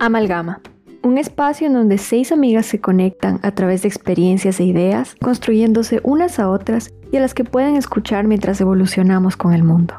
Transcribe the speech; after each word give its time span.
Amalgama. 0.00 0.60
Un 1.02 1.18
espacio 1.18 1.66
en 1.66 1.74
donde 1.74 1.98
seis 1.98 2.30
amigas 2.30 2.66
se 2.66 2.80
conectan 2.80 3.40
a 3.42 3.50
través 3.50 3.82
de 3.82 3.88
experiencias 3.88 4.60
e 4.60 4.64
ideas, 4.64 5.16
construyéndose 5.16 6.00
unas 6.04 6.38
a 6.38 6.50
otras 6.50 6.94
y 7.10 7.16
a 7.16 7.20
las 7.20 7.34
que 7.34 7.42
pueden 7.42 7.74
escuchar 7.74 8.24
mientras 8.24 8.60
evolucionamos 8.60 9.36
con 9.36 9.54
el 9.54 9.64
mundo. 9.64 9.94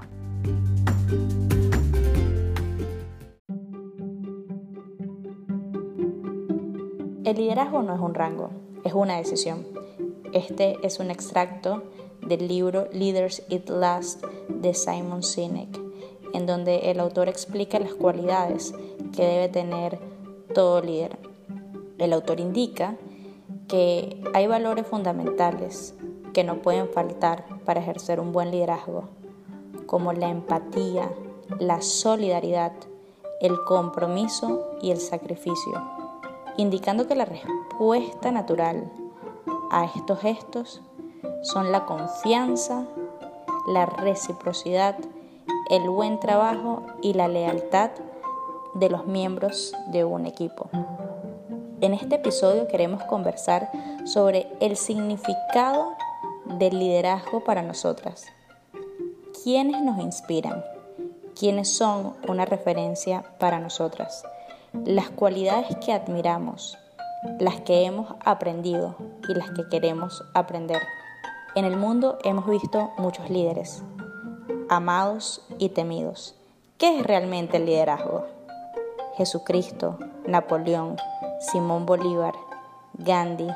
El 7.26 7.36
liderazgo 7.36 7.82
no 7.82 7.94
es 7.94 8.00
un 8.00 8.14
rango, 8.14 8.52
es 8.86 8.94
una 8.94 9.18
decisión. 9.18 9.66
Este 10.32 10.78
es 10.82 11.00
un 11.00 11.12
extracto 11.12 11.84
del 12.26 12.48
libro 12.48 12.88
Leaders 12.94 13.44
It 13.50 13.70
Last 13.70 14.24
de 14.48 14.74
Simon 14.74 15.24
Sinek, 15.24 15.78
en 16.34 16.46
donde 16.46 16.92
el 16.92 17.02
autor 17.02 17.28
explica 17.28 17.80
las 17.80 17.94
cualidades 17.94 18.74
que 19.16 19.26
debe 19.26 19.50
tener 19.50 20.00
todo 20.54 20.82
líder. 20.82 21.18
El 21.98 22.14
autor 22.14 22.40
indica 22.40 22.96
que 23.68 24.22
hay 24.34 24.48
valores 24.48 24.88
fundamentales 24.88 25.94
que 26.34 26.44
no 26.44 26.62
pueden 26.62 26.90
faltar 26.90 27.46
para 27.66 27.80
ejercer 27.80 28.20
un 28.20 28.32
buen 28.32 28.52
liderazgo, 28.52 29.06
como 29.86 30.14
la 30.14 30.30
empatía, 30.30 31.10
la 31.60 31.82
solidaridad, 31.82 32.74
el 33.42 33.64
compromiso 33.64 34.68
y 34.82 34.92
el 34.92 35.00
sacrificio, 35.00 35.82
indicando 36.58 37.08
que 37.08 37.16
la 37.16 37.26
respuesta 37.26 38.32
natural 38.32 38.92
a 39.72 39.86
estos 39.86 40.20
gestos 40.20 40.82
son 41.44 41.72
la 41.72 41.86
confianza, 41.86 42.86
la 43.68 43.86
reciprocidad, 43.86 44.98
el 45.70 45.90
buen 45.90 46.20
trabajo 46.20 46.84
y 47.02 47.14
la 47.14 47.28
lealtad 47.28 47.92
de 48.76 48.90
los 48.90 49.06
miembros 49.08 49.74
de 49.88 50.04
un 50.06 50.26
equipo. 50.26 50.70
En 51.82 51.94
este 51.94 52.16
episodio 52.16 52.68
queremos 52.68 53.04
conversar 53.04 53.72
sobre 54.06 54.48
el 54.60 54.76
significado 54.76 55.94
del 56.46 56.78
liderazgo 56.78 57.44
para 57.44 57.62
nosotras. 57.62 58.26
¿Quiénes 59.44 59.82
nos 59.82 60.00
inspiran? 60.00 60.64
¿Quiénes 61.40 61.72
son 61.72 62.16
una 62.28 62.46
referencia 62.46 63.24
para 63.40 63.60
nosotras? 63.60 64.24
Las 64.86 65.10
cualidades 65.10 65.76
que 65.78 65.94
admiramos, 65.94 66.78
las 67.40 67.62
que 67.62 67.86
hemos 67.86 68.14
aprendido 68.26 68.96
y 69.30 69.34
las 69.34 69.52
que 69.52 69.68
queremos 69.70 70.24
aprender. 70.34 70.82
En 71.56 71.66
el 71.66 71.78
mundo 71.78 72.18
hemos 72.24 72.46
visto 72.46 72.92
muchos 72.98 73.30
líderes, 73.30 73.82
amados 74.70 75.42
y 75.58 75.70
temidos. 75.70 76.36
¿Qué 76.78 77.00
es 77.00 77.06
realmente 77.06 77.58
el 77.58 77.66
liderazgo? 77.66 78.39
Jesucristo, 79.20 79.98
Napoleón, 80.26 80.96
Simón 81.42 81.86
Bolívar, 81.86 82.34
Gandhi, 82.94 83.50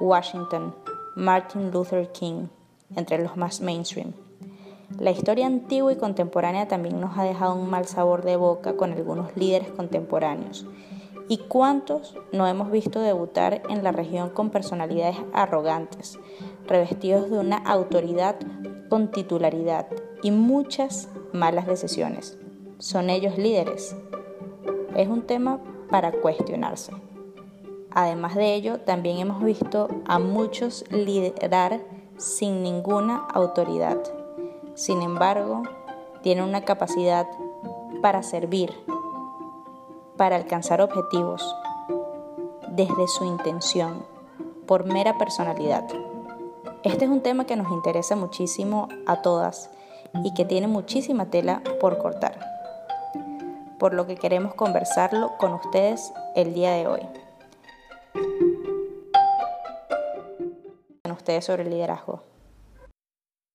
Washington, 0.00 0.74
Martin 1.14 1.70
Luther 1.70 2.10
King, 2.10 2.48
entre 2.96 3.22
los 3.22 3.36
más 3.36 3.60
mainstream. 3.60 4.14
La 4.98 5.12
historia 5.12 5.46
antigua 5.46 5.92
y 5.92 5.96
contemporánea 5.96 6.66
también 6.66 7.00
nos 7.00 7.16
ha 7.16 7.22
dejado 7.22 7.54
un 7.54 7.70
mal 7.70 7.86
sabor 7.86 8.24
de 8.24 8.34
boca 8.34 8.76
con 8.76 8.92
algunos 8.92 9.36
líderes 9.36 9.70
contemporáneos. 9.70 10.66
¿Y 11.28 11.38
cuántos 11.38 12.16
no 12.32 12.48
hemos 12.48 12.72
visto 12.72 12.98
debutar 12.98 13.62
en 13.68 13.84
la 13.84 13.92
región 13.92 14.30
con 14.30 14.50
personalidades 14.50 15.18
arrogantes, 15.32 16.18
revestidos 16.66 17.30
de 17.30 17.38
una 17.38 17.58
autoridad 17.58 18.34
con 18.88 19.12
titularidad 19.12 19.86
y 20.24 20.32
muchas 20.32 21.08
malas 21.32 21.68
decisiones? 21.68 22.36
¿Son 22.78 23.08
ellos 23.08 23.38
líderes? 23.38 23.94
Es 24.96 25.08
un 25.08 25.26
tema 25.26 25.60
para 25.90 26.10
cuestionarse. 26.10 26.90
Además 27.90 28.34
de 28.34 28.54
ello, 28.54 28.80
también 28.80 29.18
hemos 29.18 29.44
visto 29.44 29.88
a 30.06 30.18
muchos 30.18 30.86
liderar 30.90 31.82
sin 32.16 32.62
ninguna 32.62 33.26
autoridad. 33.34 33.98
Sin 34.74 35.02
embargo, 35.02 35.64
tienen 36.22 36.44
una 36.44 36.62
capacidad 36.62 37.26
para 38.00 38.22
servir, 38.22 38.72
para 40.16 40.36
alcanzar 40.36 40.80
objetivos, 40.80 41.44
desde 42.70 43.06
su 43.06 43.26
intención, 43.26 44.02
por 44.64 44.86
mera 44.86 45.18
personalidad. 45.18 45.86
Este 46.84 47.04
es 47.04 47.10
un 47.10 47.20
tema 47.20 47.44
que 47.44 47.56
nos 47.56 47.70
interesa 47.70 48.16
muchísimo 48.16 48.88
a 49.04 49.20
todas 49.20 49.68
y 50.24 50.32
que 50.32 50.46
tiene 50.46 50.68
muchísima 50.68 51.26
tela 51.26 51.62
por 51.82 51.98
cortar, 51.98 52.55
por 53.78 53.94
lo 53.94 54.06
que 54.06 54.16
queremos 54.16 54.54
conversarlo 54.54 55.36
con 55.38 55.52
ustedes 55.52 56.12
el 56.34 56.54
día 56.54 56.72
de 56.72 56.86
hoy. 56.86 57.00
ustedes 61.26 61.44
sobre 61.44 61.64
el 61.64 61.70
liderazgo? 61.70 62.22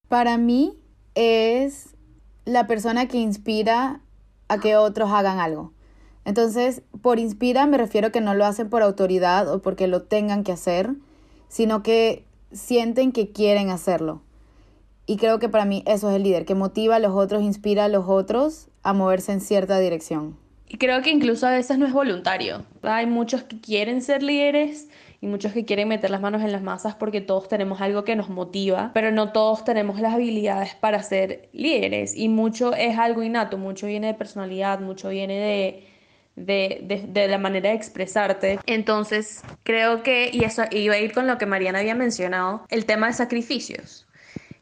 Para 0.10 0.38
mí 0.38 0.78
es 1.16 1.96
la 2.44 2.68
persona 2.68 3.08
que 3.08 3.18
inspira 3.18 4.02
a 4.50 4.58
que 4.58 4.76
otros 4.76 5.10
hagan 5.12 5.40
algo. 5.40 5.72
Entonces, 6.26 6.84
por 7.02 7.18
inspira 7.18 7.66
me 7.66 7.78
refiero 7.78 8.12
que 8.12 8.20
no 8.20 8.34
lo 8.34 8.46
hacen 8.46 8.70
por 8.70 8.84
autoridad 8.84 9.48
o 9.48 9.62
porque 9.62 9.88
lo 9.88 10.04
tengan 10.04 10.44
que 10.44 10.52
hacer, 10.52 10.96
sino 11.48 11.82
que 11.82 12.26
sienten 12.52 13.14
que 13.14 13.32
quieren 13.32 13.70
hacerlo. 13.70 14.22
Y 15.12 15.18
creo 15.18 15.40
que 15.40 15.50
para 15.50 15.66
mí 15.66 15.84
eso 15.86 16.10
es 16.10 16.16
el 16.16 16.24
líder, 16.24 16.46
que 16.46 16.56
motiva 16.56 16.96
a 16.96 17.00
los 17.00 17.12
otros, 17.12 17.42
inspira 17.42 17.84
a 17.84 17.88
los 17.90 18.06
otros 18.08 18.70
a 18.82 18.94
moverse 18.94 19.34
en 19.34 19.42
cierta 19.42 19.78
dirección. 19.78 20.38
Y 20.70 20.78
creo 20.78 21.02
que 21.02 21.10
incluso 21.10 21.46
a 21.48 21.52
veces 21.52 21.78
no 21.78 21.86
es 21.86 21.92
voluntario. 21.92 22.64
Hay 22.82 23.08
muchos 23.08 23.44
que 23.44 23.60
quieren 23.60 24.02
ser 24.02 24.24
líderes 24.24 24.88
y 25.20 25.28
muchos 25.28 25.52
que 25.52 25.66
quieren 25.66 25.90
meter 25.90 26.12
las 26.12 26.22
manos 26.22 26.44
en 26.44 26.54
las 26.54 26.62
masas 26.62 26.96
porque 26.96 27.20
todos 27.20 27.50
tenemos 27.50 27.82
algo 27.82 28.06
que 28.06 28.16
nos 28.16 28.30
motiva, 28.30 28.92
pero 28.94 29.12
no 29.12 29.34
todos 29.34 29.66
tenemos 29.66 30.00
las 30.00 30.14
habilidades 30.14 30.76
para 30.76 31.04
ser 31.04 31.50
líderes 31.52 32.16
y 32.16 32.30
mucho 32.30 32.74
es 32.74 32.98
algo 32.98 33.22
innato, 33.22 33.58
mucho 33.58 33.88
viene 33.88 34.08
de 34.08 34.14
personalidad, 34.14 34.80
mucho 34.80 35.10
viene 35.10 35.38
de... 35.42 35.88
De, 36.34 37.06
de, 37.10 37.28
la 37.28 37.38
manera 37.38 37.70
de 37.70 37.76
expresarte. 37.76 38.58
Entonces, 38.66 39.44
creo 39.64 40.02
que, 40.02 40.30
y 40.32 40.46
eso 40.46 40.64
iba 40.72 40.96
a 40.96 40.98
ir 40.98 41.12
con 41.12 41.28
lo 41.28 41.38
que 41.38 41.46
Mariana 41.46 41.80
había 41.80 41.94
mencionado, 41.94 42.66
el 42.70 42.86
tema 42.86 43.08
de 43.08 43.14
sacrificios. 43.14 44.08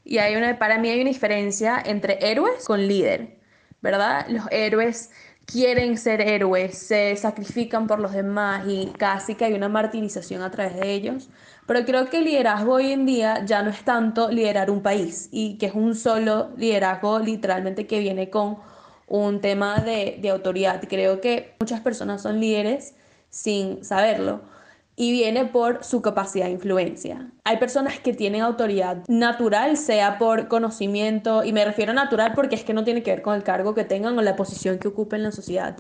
Y 0.10 0.18
hay 0.18 0.36
una, 0.36 0.58
para 0.58 0.80
mí 0.80 0.90
hay 0.90 1.02
una 1.02 1.12
diferencia 1.12 1.80
entre 1.86 2.18
héroes 2.32 2.66
con 2.66 2.88
líder, 2.88 3.38
¿verdad? 3.80 4.26
Los 4.28 4.46
héroes 4.50 5.12
quieren 5.46 6.00
ser 6.00 6.20
héroes, 6.22 6.80
se 6.80 7.16
sacrifican 7.16 7.86
por 7.86 8.00
los 8.00 8.14
demás 8.14 8.66
y 8.68 8.92
casi 8.98 9.36
que 9.36 9.46
hay 9.46 9.54
una 9.54 9.70
martirización 9.70 10.42
a 10.42 10.50
través 10.50 10.80
de 10.80 10.92
ellos. 10.94 11.30
Pero 11.68 11.86
creo 11.86 12.10
que 12.10 12.18
el 12.18 12.26
liderazgo 12.26 12.74
hoy 12.74 12.92
en 12.92 13.06
día 13.06 13.46
ya 13.46 13.62
no 13.62 13.70
es 13.70 13.84
tanto 13.84 14.32
liderar 14.32 14.72
un 14.72 14.82
país 14.82 15.30
y 15.32 15.60
que 15.60 15.68
es 15.68 15.76
un 15.76 15.94
solo 15.94 16.54
liderazgo 16.58 17.20
literalmente 17.20 17.86
que 17.86 18.00
viene 18.00 18.32
con 18.32 18.58
un 19.06 19.42
tema 19.42 19.80
de, 19.80 20.18
de 20.20 20.30
autoridad. 20.32 20.82
Creo 20.90 21.22
que 21.22 21.54
muchas 21.60 21.82
personas 21.82 22.24
son 22.24 22.40
líderes 22.40 22.96
sin 23.30 23.86
saberlo 23.86 24.42
y 25.00 25.14
viene 25.14 25.46
por 25.46 25.82
su 25.86 26.02
capacidad 26.02 26.48
de 26.48 26.52
influencia. 26.52 27.32
Hay 27.46 27.56
personas 27.56 28.00
que 28.00 28.14
tienen 28.14 28.42
autoridad 28.42 28.98
natural, 29.08 29.78
sea 29.78 30.18
por 30.18 30.50
conocimiento, 30.50 31.46
y 31.46 31.54
me 31.54 31.64
refiero 31.64 31.94
a 31.94 31.96
natural 31.96 32.34
porque 32.36 32.56
es 32.56 32.66
que 32.66 32.74
no 32.74 32.84
tiene 32.84 33.02
que 33.02 33.12
ver 33.12 33.22
con 33.22 33.34
el 33.34 33.44
cargo 33.44 33.74
que 33.74 33.86
tengan 33.86 34.20
o 34.20 34.22
la 34.22 34.36
posición 34.36 34.78
que 34.78 34.90
ocupen 34.90 35.22
en 35.22 35.24
la 35.24 35.32
sociedad. 35.32 35.78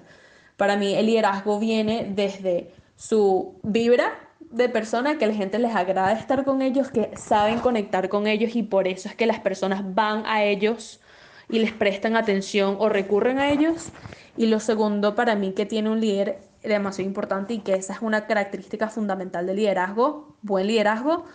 Para 0.56 0.78
mí 0.78 0.96
el 0.96 1.08
liderazgo 1.08 1.60
viene 1.60 2.10
desde 2.16 2.72
su 2.96 3.56
vibra 3.62 4.18
de 4.52 4.70
persona 4.70 5.18
que 5.18 5.28
la 5.28 5.34
gente 5.34 5.60
les 5.60 5.76
agrada 5.76 6.14
estar 6.14 6.46
con 6.46 6.62
ellos, 6.62 6.90
que 6.90 7.12
saben 7.18 7.60
conectar 7.60 8.08
con 8.08 8.26
ellos 8.26 8.56
y 8.56 8.64
por 8.64 8.88
eso 8.88 9.10
es 9.10 9.16
que 9.16 9.26
las 9.26 9.42
personas 9.42 9.82
van 9.96 10.26
a 10.28 10.46
ellos 10.46 11.02
y 11.50 11.60
les 11.60 11.74
prestan 11.74 12.16
atención 12.16 12.78
o 12.80 12.88
recurren 12.88 13.40
a 13.40 13.52
ellos. 13.52 13.90
Y 14.38 14.46
lo 14.46 14.62
segundo 14.62 15.14
para 15.14 15.36
mí 15.36 15.52
que 15.52 15.66
tiene 15.66 15.90
un 15.90 16.00
líder 16.00 16.40
demasiado 16.64 17.08
importante 17.08 17.54
y 17.54 17.60
que 17.60 17.74
esa 17.74 17.94
es 17.94 18.02
una 18.02 18.28
característica 18.28 18.90
fundamental 18.90 19.46
del 19.46 19.58
liderazgo, 19.58 20.36
buen 20.42 20.68
liderazgo, 20.68 21.26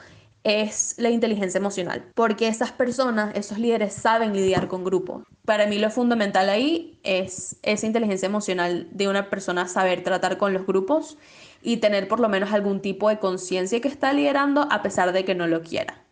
es 0.45 0.95
la 0.99 1.09
inteligencia 1.09 1.59
emocional, 1.59 2.05
porque 2.15 2.49
esas 2.49 2.71
personas, 2.71 3.35
esos 3.35 3.59
líderes 3.59 3.95
saben 3.95 4.35
lidiar 4.35 4.69
con 4.69 4.85
grupos. 4.85 5.25
Para 5.47 5.67
mí 5.67 5.79
lo 5.79 5.91
fundamental 5.91 6.51
ahí 6.51 7.01
es 7.03 7.57
esa 7.63 7.87
inteligencia 7.87 8.27
emocional 8.27 8.87
de 8.91 9.09
una 9.09 9.31
persona 9.31 9.67
saber 9.67 10.03
tratar 10.03 10.37
con 10.37 10.53
los 10.53 10.67
grupos 10.67 11.17
y 11.63 11.79
tener 11.79 12.09
por 12.09 12.21
lo 12.21 12.29
menos 12.29 12.53
algún 12.53 12.83
tipo 12.83 13.09
de 13.09 13.19
conciencia 13.19 13.81
que 13.81 13.89
está 13.89 14.13
liderando 14.13 14.69
a 14.71 14.83
pesar 14.83 15.13
de 15.13 15.25
que 15.25 15.35
no 15.35 15.47
lo 15.47 15.63
quiera. 15.63 16.05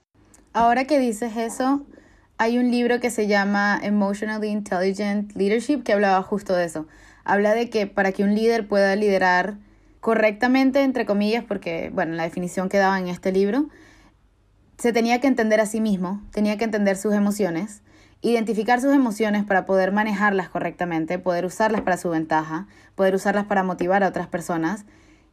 Ahora 0.54 0.86
que 0.86 0.98
dices 0.98 1.36
eso, 1.36 1.82
hay 2.38 2.58
un 2.58 2.70
libro 2.70 3.00
que 3.00 3.10
se 3.10 3.26
llama 3.26 3.78
Emotionally 3.82 4.48
Intelligent 4.48 5.32
Leadership 5.36 5.82
que 5.82 5.92
hablaba 5.92 6.22
justo 6.22 6.54
de 6.54 6.64
eso 6.64 6.86
habla 7.24 7.54
de 7.54 7.70
que 7.70 7.86
para 7.86 8.12
que 8.12 8.24
un 8.24 8.34
líder 8.34 8.66
pueda 8.68 8.94
liderar 8.96 9.56
correctamente, 10.00 10.82
entre 10.82 11.06
comillas, 11.06 11.44
porque, 11.44 11.90
bueno, 11.94 12.14
la 12.14 12.24
definición 12.24 12.68
que 12.68 12.78
daba 12.78 12.98
en 12.98 13.08
este 13.08 13.32
libro, 13.32 13.68
se 14.78 14.92
tenía 14.92 15.20
que 15.20 15.28
entender 15.28 15.60
a 15.60 15.66
sí 15.66 15.80
mismo, 15.80 16.22
tenía 16.32 16.56
que 16.58 16.64
entender 16.64 16.96
sus 16.96 17.14
emociones 17.14 17.82
identificar 18.22 18.80
sus 18.80 18.94
emociones 18.94 19.44
para 19.44 19.66
poder 19.66 19.92
manejarlas 19.92 20.48
correctamente, 20.48 21.18
poder 21.18 21.44
usarlas 21.44 21.82
para 21.82 21.96
su 21.96 22.08
ventaja, 22.08 22.68
poder 22.94 23.14
usarlas 23.16 23.46
para 23.46 23.64
motivar 23.64 24.04
a 24.04 24.08
otras 24.08 24.28
personas 24.28 24.84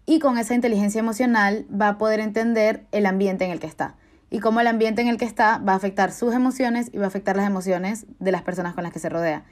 y 0.05 0.19
con 0.19 0.39
esa 0.39 0.55
inteligencia 0.55 0.99
emocional 0.99 1.67
va 1.69 1.89
a 1.89 1.97
poder 1.99 2.19
entender 2.19 2.85
el 2.91 3.05
ambiente 3.05 3.45
en 3.45 3.51
el 3.51 3.59
que 3.59 3.67
está 3.67 3.95
y 4.31 4.39
cómo 4.39 4.59
el 4.59 4.67
ambiente 4.67 5.03
en 5.03 5.07
el 5.07 5.17
que 5.17 5.25
está 5.25 5.59
va 5.59 5.73
a 5.73 5.75
afectar 5.75 6.11
sus 6.11 6.33
emociones 6.33 6.89
y 6.91 6.97
va 6.97 7.05
a 7.05 7.07
afectar 7.07 7.35
las 7.37 7.45
emociones 7.45 8.07
de 8.17 8.31
las 8.31 8.41
personas 8.41 8.73
con 8.73 8.83
las 8.83 8.91
que 8.91 8.99
se 8.99 9.09
rodea. 9.09 9.43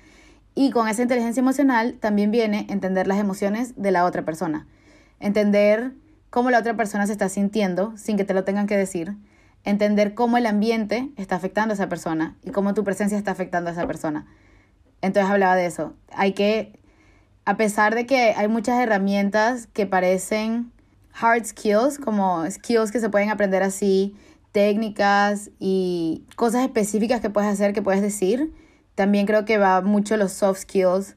Y 0.60 0.72
con 0.72 0.88
esa 0.88 1.04
inteligencia 1.04 1.40
emocional 1.40 2.00
también 2.00 2.32
viene 2.32 2.66
entender 2.68 3.06
las 3.06 3.20
emociones 3.20 3.76
de 3.76 3.92
la 3.92 4.06
otra 4.06 4.26
persona, 4.26 4.66
entender 5.20 5.92
cómo 6.32 6.50
la 6.50 6.58
otra 6.58 6.76
persona 6.76 7.06
se 7.06 7.12
está 7.12 7.30
sintiendo 7.30 7.96
sin 7.96 8.18
que 8.18 8.24
te 8.24 8.34
lo 8.34 8.44
tengan 8.44 8.66
que 8.66 8.76
decir, 8.76 9.16
entender 9.66 10.16
cómo 10.16 10.36
el 10.36 10.48
ambiente 10.48 11.12
está 11.16 11.36
afectando 11.36 11.74
a 11.74 11.76
esa 11.76 11.90
persona 11.90 12.38
y 12.44 12.50
cómo 12.50 12.74
tu 12.74 12.84
presencia 12.84 13.20
está 13.20 13.30
afectando 13.30 13.70
a 13.70 13.74
esa 13.74 13.86
persona. 13.86 14.26
Entonces 15.04 15.32
hablaba 15.32 15.56
de 15.56 15.68
eso. 15.68 15.94
Hay 16.10 16.34
que 16.34 16.80
a 17.46 17.56
pesar 17.56 17.94
de 17.94 18.08
que 18.08 18.34
hay 18.36 18.48
muchas 18.48 18.80
herramientas 18.80 19.68
que 19.68 19.86
parecen 19.86 20.72
hard 21.14 21.46
skills, 21.46 22.00
como 22.00 22.50
skills 22.50 22.92
que 22.92 23.00
se 23.00 23.12
pueden 23.12 23.30
aprender 23.30 23.62
así, 23.62 24.16
técnicas 24.54 25.52
y 25.60 26.24
cosas 26.36 26.64
específicas 26.64 27.22
que 27.22 27.30
puedes 27.30 27.52
hacer, 27.52 27.74
que 27.74 27.84
puedes 27.84 28.02
decir, 28.02 28.52
también 28.98 29.28
creo 29.28 29.46
que 29.46 29.60
va 29.60 29.82
mucho 29.82 30.18
los 30.18 30.34
soft 30.34 30.62
skills 30.62 31.16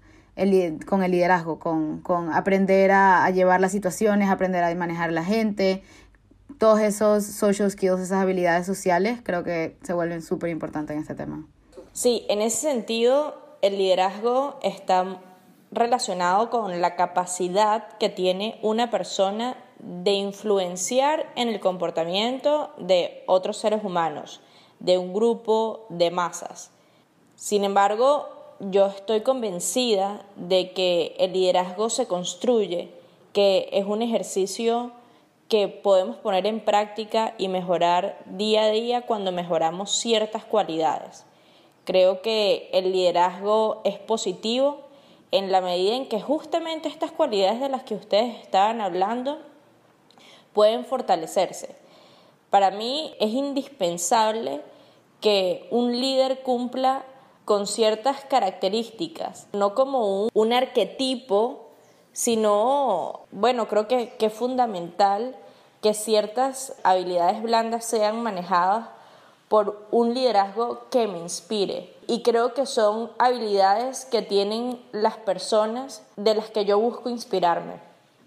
con 0.86 1.02
el 1.02 1.10
liderazgo, 1.12 1.58
con, 1.58 2.02
aprender 2.30 2.90
a, 2.90 3.24
a, 3.24 3.30
llevar 3.30 3.62
las 3.62 3.72
situaciones, 3.72 4.28
aprender 4.28 4.62
a 4.62 4.74
manejar 4.74 5.12
la 5.12 5.24
gente, 5.24 5.82
todos 6.58 6.80
esos 6.80 7.24
social 7.24 7.70
skills, 7.70 8.00
esas 8.00 8.20
habilidades 8.22 8.66
sociales, 8.66 9.20
creo 9.22 9.44
que 9.44 9.78
se 9.82 9.94
vuelven 9.94 10.20
súper 10.20 10.50
importantes 10.50 10.94
en 10.94 11.00
este 11.00 11.14
tema. 11.14 11.46
Sí, 11.94 12.26
en 12.28 12.42
ese 12.42 12.58
sentido, 12.58 13.56
el 13.62 13.78
liderazgo 13.78 14.58
está 14.62 15.22
relacionado 15.72 16.50
con 16.50 16.82
la 16.82 16.96
capacidad 16.96 17.96
que 17.96 18.10
tiene 18.10 18.58
una 18.62 18.90
persona 18.90 19.56
de 19.78 20.12
influenciar 20.12 21.32
en 21.34 21.48
el 21.48 21.60
comportamiento 21.60 22.74
de 22.76 23.24
otros 23.26 23.56
seres 23.56 23.82
humanos, 23.82 24.42
de 24.80 24.98
un 24.98 25.14
grupo 25.14 25.86
de 25.88 26.10
masas. 26.10 26.72
Sin 27.40 27.64
embargo, 27.64 28.28
yo 28.58 28.88
estoy 28.88 29.22
convencida 29.22 30.26
de 30.36 30.72
que 30.72 31.16
el 31.18 31.32
liderazgo 31.32 31.88
se 31.88 32.06
construye, 32.06 32.90
que 33.32 33.70
es 33.72 33.86
un 33.86 34.02
ejercicio 34.02 34.90
que 35.48 35.66
podemos 35.66 36.16
poner 36.16 36.46
en 36.46 36.60
práctica 36.60 37.34
y 37.38 37.48
mejorar 37.48 38.18
día 38.26 38.64
a 38.64 38.70
día 38.70 39.06
cuando 39.06 39.32
mejoramos 39.32 39.90
ciertas 39.90 40.44
cualidades. 40.44 41.24
Creo 41.86 42.20
que 42.20 42.68
el 42.74 42.92
liderazgo 42.92 43.80
es 43.84 43.98
positivo 43.98 44.80
en 45.30 45.50
la 45.50 45.62
medida 45.62 45.94
en 45.94 46.10
que 46.10 46.20
justamente 46.20 46.90
estas 46.90 47.10
cualidades 47.10 47.58
de 47.58 47.70
las 47.70 47.84
que 47.84 47.94
ustedes 47.94 48.36
estaban 48.42 48.82
hablando 48.82 49.38
pueden 50.52 50.84
fortalecerse. 50.84 51.74
Para 52.50 52.70
mí 52.70 53.14
es 53.18 53.30
indispensable 53.32 54.60
que 55.22 55.66
un 55.70 55.98
líder 55.98 56.42
cumpla 56.42 57.06
con 57.50 57.66
ciertas 57.66 58.24
características, 58.26 59.48
no 59.52 59.74
como 59.74 60.28
un, 60.32 60.52
arquetipo, 60.52 61.70
sino, 62.12 63.22
bueno, 63.32 63.66
creo 63.66 63.88
que, 63.88 64.10
que 64.10 64.26
es 64.26 64.32
fundamental 64.32 65.34
que 65.82 65.92
ciertas 65.92 66.76
habilidades 66.84 67.42
blandas 67.42 67.84
sean 67.84 68.22
manejadas 68.22 68.86
por 69.48 69.84
un 69.90 70.14
liderazgo 70.14 70.82
que 70.92 71.08
me 71.08 71.18
inspire. 71.18 71.92
Y 72.06 72.22
creo 72.22 72.54
que 72.54 72.66
son 72.66 73.10
habilidades 73.18 74.04
que 74.04 74.22
tienen 74.22 74.80
las 74.92 75.16
personas 75.16 76.06
de 76.14 76.36
las 76.36 76.50
que 76.50 76.64
yo 76.64 76.78
busco 76.78 77.10
inspirarme. 77.10 77.80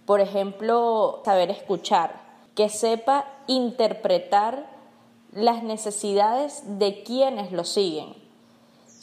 Por 0.06 0.20
ejemplo, 0.20 1.22
saber 1.24 1.50
escuchar, 1.50 2.20
que 2.56 2.68
sepa 2.68 3.25
interpretar 3.48 4.68
las 5.31 5.64
necesidades 5.64 6.78
de 6.78 7.04
quienes 7.04 7.54
lo 7.54 7.64
siguen. 7.64 8.22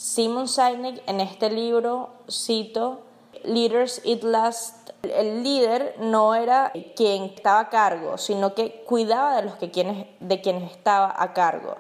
Simon 0.01 0.49
Sinek 0.49 1.03
en 1.07 1.21
este 1.21 1.51
libro 1.51 2.09
cito 2.27 3.01
Leaders 3.45 4.01
It 4.03 4.23
Last 4.23 4.93
el 5.03 5.43
líder 5.43 5.95
no 5.99 6.35
era 6.35 6.73
quien 6.97 7.25
estaba 7.25 7.61
a 7.61 7.69
cargo, 7.69 8.17
sino 8.17 8.55
que 8.55 8.83
cuidaba 8.87 9.37
de 9.37 9.43
los 9.43 9.57
que 9.57 9.71
quienes, 9.71 10.07
de 10.21 10.41
quienes 10.41 10.71
estaba 10.73 11.15
a 11.15 11.35
cargo. 11.35 11.77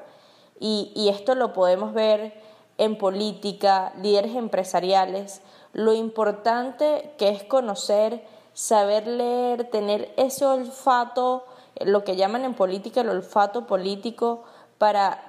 Y, 0.58 1.08
esto 1.08 1.34
lo 1.34 1.54
podemos 1.54 1.94
ver 1.94 2.34
en 2.76 2.98
política, 2.98 3.94
líderes 4.02 4.36
empresariales, 4.36 5.40
lo 5.72 5.94
importante 5.94 7.14
que 7.16 7.30
es 7.30 7.42
conocer, 7.44 8.22
saber 8.52 9.06
leer, 9.06 9.70
tener 9.70 10.12
ese 10.18 10.44
olfato, 10.44 11.46
lo 11.80 12.04
que 12.04 12.16
llaman 12.16 12.44
en 12.44 12.52
política 12.52 13.00
el 13.00 13.08
olfato 13.08 13.66
político, 13.66 14.44
para 14.76 15.22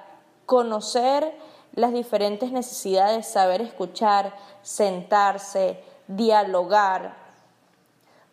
conocer 0.44 1.32
las 1.74 1.92
diferentes 1.92 2.52
necesidades, 2.52 3.26
saber 3.26 3.60
escuchar, 3.60 4.34
sentarse, 4.62 5.82
dialogar, 6.06 7.16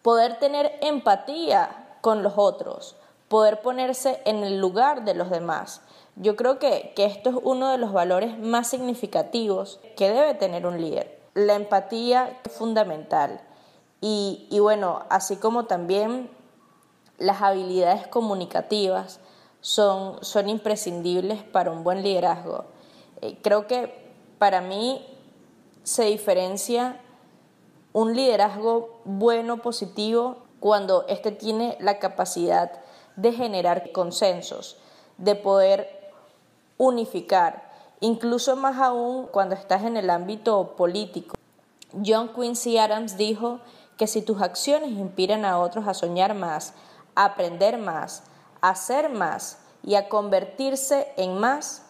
poder 0.02 0.40
tener 0.40 0.78
empatía 0.82 1.98
con 2.02 2.24
los 2.24 2.34
otros, 2.38 2.96
poder 3.28 3.62
ponerse 3.62 4.22
en 4.26 4.44
el 4.44 4.60
lugar 4.60 5.06
de 5.06 5.14
los 5.14 5.30
demás. 5.30 5.82
Yo 6.16 6.36
creo 6.36 6.60
que, 6.60 6.94
esto 6.98 7.30
es 7.30 7.36
uno 7.44 7.72
de 7.72 7.78
los 7.78 7.94
valores 7.94 8.38
más 8.38 8.68
significativos 8.68 9.80
que 9.96 10.10
debe 10.10 10.34
tener 10.34 10.66
un 10.66 10.82
líder. 10.82 11.20
La 11.34 11.56
empatía 11.56 12.40
es 12.44 12.52
fundamental. 12.52 13.40
Y, 14.02 14.58
bueno, 14.60 15.04
así 15.10 15.36
como 15.38 15.66
también 15.66 16.30
las 17.18 17.42
habilidades 17.42 18.08
comunicativas 18.08 19.20
son, 19.62 20.24
son 20.24 20.50
imprescindibles 20.50 21.44
para 21.44 21.72
un 21.72 21.84
buen 21.84 22.02
liderazgo. 22.02 22.66
Eh, 23.22 23.38
creo 23.42 23.68
que 23.68 23.94
para 24.38 24.62
mí 24.62 25.06
se 25.84 26.06
diferencia 26.06 27.00
un 27.94 28.16
liderazgo 28.16 29.02
bueno, 29.06 29.62
positivo, 29.62 30.38
cuando 30.60 31.06
éste 31.08 31.32
tiene 31.32 31.78
la 31.80 32.00
capacidad 32.00 32.72
de 33.16 33.32
generar 33.34 33.92
consensos, 33.92 34.78
de 35.18 35.36
poder 35.36 36.12
unificar, 36.78 37.72
incluso 38.00 38.56
más 38.56 38.78
aún 38.78 39.28
cuando 39.28 39.56
estás 39.56 39.84
en 39.84 39.98
el 39.98 40.10
ámbito 40.10 40.76
político. 40.76 41.36
John 42.06 42.32
Quincy 42.34 42.78
Adams 42.78 43.18
dijo 43.18 43.60
que 43.98 44.08
si 44.08 44.22
tus 44.22 44.42
acciones 44.42 44.92
inspiran 44.92 45.44
a 45.44 45.60
otros 45.60 45.88
a 45.88 45.94
soñar 45.94 46.34
más, 46.34 46.74
a 47.16 47.26
aprender 47.26 47.78
más, 47.78 48.24
a 48.62 48.70
hacer 48.70 49.10
más 49.10 49.60
y 49.84 49.96
a 49.96 50.08
convertirse 50.08 51.12
en 51.18 51.38
más, 51.38 51.89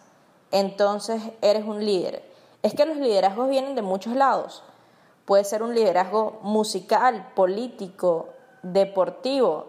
entonces 0.52 1.22
eres 1.42 1.66
un 1.66 1.84
líder. 1.86 2.24
Es 2.62 2.74
que 2.74 2.86
los 2.86 2.98
liderazgos 2.98 3.50
vienen 3.50 3.76
de 3.76 3.82
muchos 3.82 4.16
lados. 4.16 4.64
Puede 5.26 5.44
ser 5.44 5.64
un 5.64 5.76
liderazgo 5.76 6.40
musical, 6.42 7.32
político, 7.36 8.30
deportivo. 8.64 9.68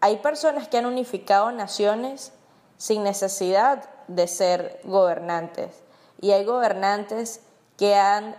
Hay 0.00 0.16
personas 0.16 0.68
que 0.68 0.78
han 0.78 0.86
unificado 0.86 1.52
naciones 1.52 2.32
sin 2.76 3.04
necesidad 3.04 3.84
de 4.08 4.26
ser 4.26 4.80
gobernantes. 4.84 5.82
Y 6.20 6.32
hay 6.32 6.44
gobernantes 6.44 7.40
que 7.76 7.94
han 7.94 8.34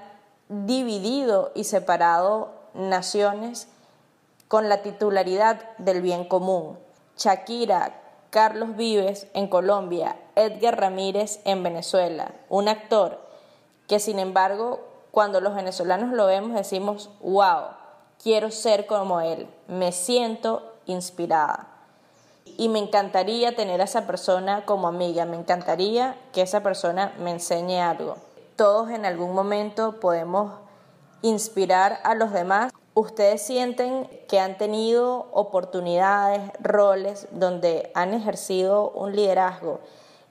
dividido 0.49 1.51
y 1.55 1.63
separado 1.63 2.51
naciones 2.73 3.67
con 4.47 4.69
la 4.69 4.81
titularidad 4.81 5.61
del 5.77 6.01
bien 6.01 6.25
común. 6.25 6.77
Shakira, 7.17 8.01
Carlos 8.29 8.75
Vives 8.75 9.27
en 9.33 9.47
Colombia, 9.47 10.15
Edgar 10.35 10.79
Ramírez 10.79 11.39
en 11.45 11.63
Venezuela, 11.63 12.33
un 12.49 12.67
actor 12.67 13.19
que 13.87 13.99
sin 13.99 14.19
embargo 14.19 14.79
cuando 15.11 15.41
los 15.41 15.53
venezolanos 15.55 16.11
lo 16.11 16.25
vemos 16.25 16.53
decimos, 16.53 17.09
wow, 17.21 17.65
quiero 18.21 18.49
ser 18.51 18.85
como 18.85 19.21
él, 19.21 19.47
me 19.67 19.91
siento 19.91 20.63
inspirada 20.85 21.67
y 22.57 22.69
me 22.69 22.79
encantaría 22.79 23.55
tener 23.55 23.81
a 23.81 23.85
esa 23.85 24.07
persona 24.07 24.65
como 24.65 24.87
amiga, 24.87 25.25
me 25.25 25.37
encantaría 25.37 26.17
que 26.31 26.41
esa 26.41 26.61
persona 26.61 27.13
me 27.19 27.31
enseñe 27.31 27.79
algo. 27.79 28.17
Todos 28.55 28.89
en 28.91 29.05
algún 29.05 29.33
momento 29.33 29.99
podemos 29.99 30.53
inspirar 31.21 31.99
a 32.03 32.15
los 32.15 32.31
demás. 32.31 32.71
¿Ustedes 32.93 33.41
sienten 33.41 34.07
que 34.27 34.39
han 34.39 34.57
tenido 34.57 35.27
oportunidades, 35.31 36.41
roles 36.59 37.27
donde 37.31 37.91
han 37.95 38.13
ejercido 38.13 38.91
un 38.91 39.15
liderazgo? 39.15 39.79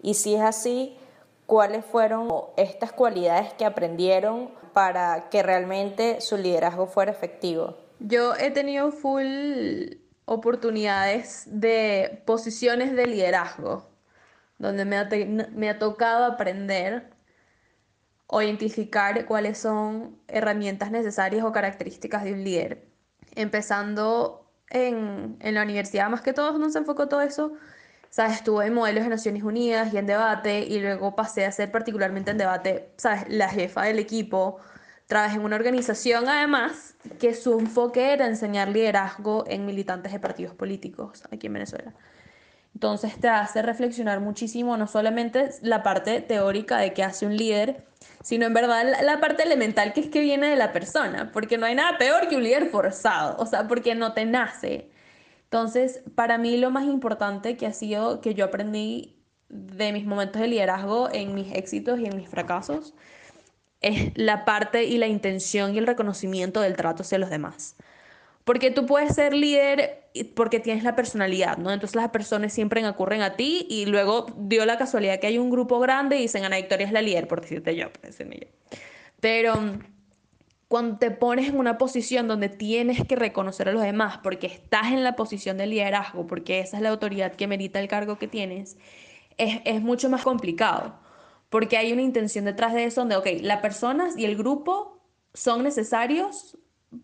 Y 0.03 0.15
si 0.15 0.35
es 0.35 0.43
así, 0.43 0.99
¿cuáles 1.47 1.85
fueron 1.85 2.29
estas 2.57 2.93
cualidades 2.93 3.55
que 3.55 3.65
aprendieron 3.65 4.51
para 4.73 5.31
que 5.31 5.43
realmente 5.43 6.21
su 6.21 6.37
liderazgo 6.37 6.87
fuera 6.87 7.13
efectivo? 7.13 7.77
Yo 8.01 8.35
he 8.35 8.51
tenido 8.51 8.91
full 8.91 9.95
oportunidades 10.25 11.45
de 11.47 12.23
posiciones 12.27 12.95
de 12.95 13.07
liderazgo, 13.07 13.89
donde 14.59 14.85
me 14.85 15.69
ha, 15.69 15.79
tocado 15.79 16.25
aprender 16.25 17.11
o 18.27 18.43
identificar 18.43 19.27
cuáles 19.27 19.59
son 19.59 20.19
herramientas 20.29 20.91
necesarias 20.91 21.45
o 21.45 21.53
características 21.53 22.25
de 22.25 22.33
un 22.33 22.45
líder. 22.45 22.89
Empezando 23.35 24.51
en, 24.71 25.37
en 25.41 25.55
la 25.55 25.63
universidad, 25.63 26.09
más 26.09 26.23
que 26.23 26.33
todo, 26.33 26.59
no 26.59 26.71
se 26.71 26.79
enfocó 26.79 27.09
todo 27.09 27.21
eso. 27.21 27.53
¿Sabes? 28.13 28.35
Estuve 28.35 28.67
en 28.67 28.75
modelos 28.75 29.05
de 29.05 29.09
Naciones 29.09 29.43
Unidas 29.43 29.95
y 29.95 29.97
en 29.97 30.05
debate, 30.05 30.61
y 30.61 30.81
luego 30.81 31.17
pasé 31.17 31.47
a 31.47 31.51
ser 31.51 31.73
particularmente 31.73 32.31
en 32.31 32.37
debate, 32.37 32.91
¿sabes? 32.99 33.25
La 33.29 33.49
jefa 33.49 33.85
del 33.85 33.99
equipo. 33.99 34.59
Trabajé 35.07 35.37
en 35.37 35.45
una 35.45 35.57
organización, 35.57 36.29
además, 36.29 36.95
que 37.19 37.33
su 37.33 37.59
enfoque 37.59 38.13
era 38.13 38.27
enseñar 38.27 38.69
liderazgo 38.69 39.45
en 39.49 39.65
militantes 39.65 40.13
de 40.13 40.21
partidos 40.21 40.55
políticos 40.55 41.23
aquí 41.33 41.47
en 41.47 41.55
Venezuela. 41.55 41.95
Entonces 42.75 43.19
te 43.19 43.29
hace 43.29 43.63
reflexionar 43.63 44.21
muchísimo, 44.21 44.77
no 44.77 44.87
solamente 44.87 45.49
la 45.63 45.83
parte 45.83 46.21
teórica 46.21 46.77
de 46.77 46.93
qué 46.93 47.05
hace 47.05 47.25
un 47.25 47.39
líder, 47.39 47.87
sino 48.23 48.45
en 48.45 48.53
verdad 48.53 48.85
la 49.03 49.21
parte 49.21 49.43
elemental 49.43 49.95
que 49.95 50.01
es 50.01 50.09
que 50.09 50.21
viene 50.21 50.49
de 50.49 50.57
la 50.57 50.75
persona, 50.75 51.31
porque 51.33 51.57
no 51.57 51.65
hay 51.65 51.77
nada 51.77 51.97
peor 51.97 52.29
que 52.29 52.37
un 52.37 52.43
líder 52.43 52.69
forzado, 52.69 53.39
o 53.39 53.47
sea, 53.47 53.67
porque 53.69 53.95
no 53.95 54.13
te 54.13 54.27
nace. 54.27 54.92
Entonces, 55.53 56.01
para 56.15 56.39
mí 56.39 56.57
lo 56.57 56.71
más 56.71 56.87
importante 56.87 57.59
que 57.59 57.67
ha 57.67 57.75
sido 57.75 58.23
que 58.23 58.33
yo 58.33 58.47
aprendí 58.47 59.19
de 59.51 59.93
mis 59.93 60.07
momentos 60.07 60.41
de 60.41 60.49
liderazgo 60.49 61.11
en 61.13 61.35
mis 61.35 61.55
éxitos 61.55 62.01
y 62.01 62.07
en 62.07 62.17
mis 62.17 62.27
fracasos 62.27 62.95
es 63.83 64.13
la 64.15 64.47
parte 64.47 64.85
y 64.85 64.97
la 64.97 65.09
intención 65.09 65.75
y 65.75 65.79
el 65.79 65.87
reconocimiento 65.87 66.63
del 66.63 66.75
trato 66.75 67.03
hacia 67.03 67.19
los 67.19 67.29
demás. 67.29 67.77
Porque 68.45 68.71
tú 68.71 68.87
puedes 68.87 69.15
ser 69.15 69.35
líder 69.35 70.09
porque 70.35 70.59
tienes 70.59 70.85
la 70.85 70.97
personalidad, 70.97 71.59
¿no? 71.59 71.71
Entonces 71.71 71.97
las 71.97 72.09
personas 72.09 72.55
siempre 72.55 72.89
ocurren 72.89 73.21
a 73.21 73.37
ti 73.37 73.67
y 73.69 73.85
luego 73.85 74.29
dio 74.39 74.65
la 74.65 74.79
casualidad 74.79 75.21
que 75.21 75.27
hay 75.27 75.37
un 75.37 75.51
grupo 75.51 75.81
grande 75.81 76.17
y 76.17 76.23
dicen, 76.23 76.47
Ana 76.47 76.57
Victoria 76.57 76.87
es 76.87 76.93
la 76.95 77.03
líder, 77.03 77.29
por 77.29 77.43
decirte 77.43 77.77
yo, 77.77 77.93
por 77.93 78.01
decirme 78.01 78.39
yo. 78.41 78.79
Pero 79.21 79.53
cuando 80.73 80.97
te 80.97 81.11
pones 81.11 81.51
en 81.51 81.59
una 81.59 81.77
posición 81.77 82.29
donde 82.29 82.49
tienes 82.49 83.07
que 83.07 83.15
reconocer 83.15 83.69
a 83.69 83.73
los 83.73 83.83
demás 83.83 84.21
porque 84.23 84.47
estás 84.47 84.87
en 84.87 85.05
la 85.05 85.17
posición 85.17 85.59
de 85.59 85.67
liderazgo, 85.67 86.27
porque 86.27 86.61
esa 86.61 86.79
es 86.79 86.83
la 86.83 86.89
autoridad 86.89 87.35
que 87.35 87.47
merita 87.47 87.79
el 87.79 87.89
cargo 87.89 88.17
que 88.17 88.27
tienes, 88.27 88.79
es, 89.37 89.61
es 89.67 89.83
mucho 89.83 90.09
más 90.09 90.23
complicado. 90.23 90.95
Porque 91.51 91.77
hay 91.77 91.93
una 91.93 92.01
intención 92.01 92.47
detrás 92.47 92.73
de 92.73 92.85
eso 92.85 93.03
donde, 93.03 93.17
ok, 93.17 93.27
las 93.43 93.61
personas 93.61 94.17
y 94.17 94.25
el 94.25 94.35
grupo 94.35 94.99
son 95.35 95.63
necesarios 95.63 96.57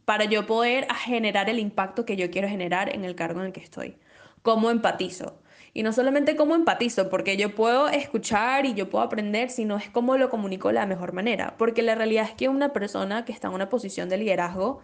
para 0.07 0.25
yo 0.25 0.47
poder 0.47 0.87
generar 1.05 1.51
el 1.51 1.59
impacto 1.59 2.07
que 2.07 2.17
yo 2.17 2.31
quiero 2.31 2.49
generar 2.49 2.95
en 2.95 3.05
el 3.05 3.15
cargo 3.15 3.41
en 3.41 3.49
el 3.49 3.53
que 3.53 3.61
estoy. 3.61 3.99
¿Cómo 4.41 4.71
empatizo? 4.71 5.38
Y 5.75 5.83
no 5.83 5.93
solamente 5.93 6.37
cómo 6.37 6.55
empatizo, 6.55 7.09
porque 7.09 7.37
yo 7.37 7.55
puedo 7.55 7.89
escuchar 7.89 8.67
y 8.67 8.75
yo 8.75 8.91
puedo 8.91 9.05
aprender, 9.05 9.51
sino 9.51 9.77
es 9.77 9.89
cómo 9.91 10.17
lo 10.17 10.31
comunico 10.31 10.69
de 10.69 10.75
la 10.75 10.87
mejor 10.87 11.13
manera. 11.13 11.55
Porque 11.59 11.83
la 11.83 11.95
realidad 11.95 12.25
es 12.25 12.33
que 12.33 12.49
una 12.49 12.73
persona 12.73 13.25
que 13.25 13.33
está 13.33 13.49
en 13.49 13.55
una 13.55 13.69
posición 13.69 14.09
de 14.09 14.19
liderazgo 14.19 14.81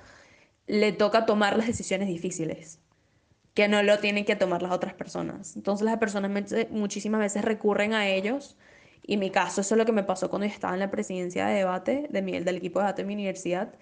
le 0.66 0.92
toca 0.92 1.26
tomar 1.26 1.56
las 1.56 1.66
decisiones 1.66 2.08
difíciles, 2.08 2.80
que 3.54 3.68
no 3.68 3.82
lo 3.82 3.98
tienen 3.98 4.24
que 4.24 4.36
tomar 4.36 4.62
las 4.62 4.72
otras 4.72 4.94
personas. 4.94 5.56
Entonces 5.56 5.84
las 5.84 5.98
personas 5.98 6.30
muchísimas 6.70 7.20
veces 7.20 7.44
recurren 7.44 7.94
a 7.94 8.08
ellos. 8.08 8.56
Y 9.06 9.14
en 9.14 9.20
mi 9.20 9.30
caso, 9.30 9.60
eso 9.60 9.74
es 9.74 9.78
lo 9.78 9.84
que 9.84 9.92
me 9.92 10.02
pasó 10.02 10.30
cuando 10.30 10.46
yo 10.46 10.52
estaba 10.52 10.74
en 10.74 10.80
la 10.80 10.90
presidencia 10.90 11.46
de 11.46 11.54
debate 11.56 12.06
de 12.10 12.22
mi, 12.22 12.40
del 12.40 12.56
equipo 12.56 12.78
de 12.78 12.86
debate 12.86 13.02
de 13.02 13.08
mi 13.08 13.14
universidad 13.14 13.74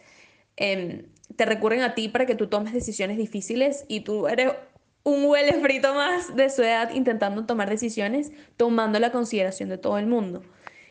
Em, 0.57 1.07
te 1.37 1.47
recurren 1.47 1.81
a 1.81 1.95
ti 1.95 2.09
para 2.09 2.27
que 2.27 2.35
tú 2.35 2.49
tomes 2.49 2.73
decisiones 2.75 3.17
difíciles 3.17 3.85
y 3.89 4.01
tú 4.01 4.29
eres 4.29 4.53
un 5.05 5.25
huele 5.25 5.55
frito 5.61 5.95
más 5.95 6.37
de 6.37 6.49
su 6.51 6.63
edad 6.63 6.91
intentando 6.93 7.45
tomar 7.45 7.69
decisiones, 7.69 8.33
tomando 8.57 8.99
la 8.99 9.11
consideración 9.11 9.69
de 9.69 9.79
todo 9.79 9.99
el 9.99 10.07
mundo. 10.07 10.43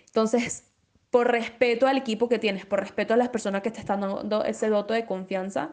Entonces, 0.07 0.65
por 1.09 1.31
respeto 1.31 1.87
al 1.87 1.97
equipo 1.97 2.29
que 2.29 2.39
tienes, 2.39 2.65
por 2.65 2.79
respeto 2.79 3.13
a 3.13 3.17
las 3.17 3.29
personas 3.29 3.61
que 3.61 3.71
te 3.71 3.79
están 3.79 4.01
dando 4.01 4.43
ese 4.43 4.69
voto 4.69 4.93
de 4.93 5.05
confianza, 5.05 5.71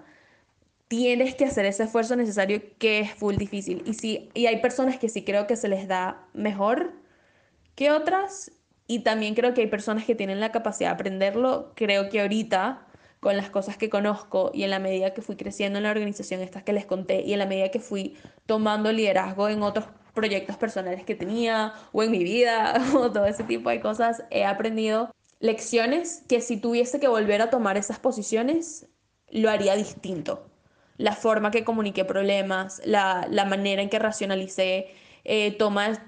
tienes 0.89 1.35
que 1.35 1.45
hacer 1.45 1.67
ese 1.67 1.85
esfuerzo 1.85 2.17
necesario 2.17 2.63
que 2.79 3.01
es 3.01 3.13
full 3.13 3.37
difícil. 3.37 3.83
Y, 3.87 3.95
sí, 3.95 4.31
y 4.35 4.47
hay 4.47 4.61
personas 4.61 4.99
que 4.99 5.09
sí 5.09 5.25
creo 5.25 5.47
que 5.47 5.57
se 5.57 5.69
les 5.69 5.87
da 5.87 6.27
mejor 6.33 6.95
que 7.75 7.91
otras, 7.91 8.51
y 8.89 9.01
también 9.01 9.35
creo 9.35 9.53
que 9.55 9.61
hay 9.61 9.67
personas 9.67 10.05
que 10.05 10.15
tienen 10.15 10.41
la 10.41 10.51
capacidad 10.51 10.89
de 10.89 10.95
aprenderlo. 10.95 11.73
Creo 11.77 12.09
que 12.09 12.23
ahorita 12.23 12.88
con 13.21 13.37
las 13.37 13.51
cosas 13.51 13.77
que 13.77 13.91
conozco 13.91 14.51
y 14.55 14.63
en 14.63 14.71
la 14.71 14.79
medida 14.79 15.13
que 15.13 15.23
fui 15.23 15.37
creciendo 15.37 15.79
en 15.79 15.85
la 15.85 15.91
organización, 15.91 16.41
estas 16.41 16.63
que 16.63 16.73
les 16.73 16.87
conté, 16.87 17.23
y 17.23 17.33
en 17.33 17.41
la 17.41 17.47
medida 17.47 17.71
que 17.71 17.81
fui 17.81 18.17
tomando 18.47 18.93
liderazgo 18.93 19.49
en 19.49 19.63
otros 19.63 19.87
proyectos 20.15 20.57
personales 20.57 21.05
que 21.05 21.15
tenía 21.15 21.75
o 21.93 22.03
en 22.03 22.11
mi 22.11 22.25
vida 22.25 22.75
o 22.95 23.11
todo 23.11 23.27
ese 23.27 23.45
tipo 23.45 23.71
de 23.71 23.81
cosas, 23.81 24.23
he 24.31 24.45
aprendido 24.45 25.11
lecciones 25.41 26.25
que 26.29 26.41
si 26.41 26.57
tuviese 26.57 27.01
que 27.01 27.09
volver 27.09 27.43
a 27.43 27.51
tomar 27.51 27.77
esas 27.77 27.99
posiciones, 27.99 28.87
lo 29.31 29.51
haría 29.51 29.77
distinto. 29.77 30.47
La 30.97 31.13
forma 31.13 31.51
que 31.51 31.65
comuniqué 31.65 32.05
problemas, 32.05 32.83
la, 32.85 33.29
la 33.31 33.45
manera 33.45 33.83
en 33.83 33.89
que 33.89 33.99
racionalicé 34.01 34.89
eh, 35.25 35.53
tomas 35.57 36.01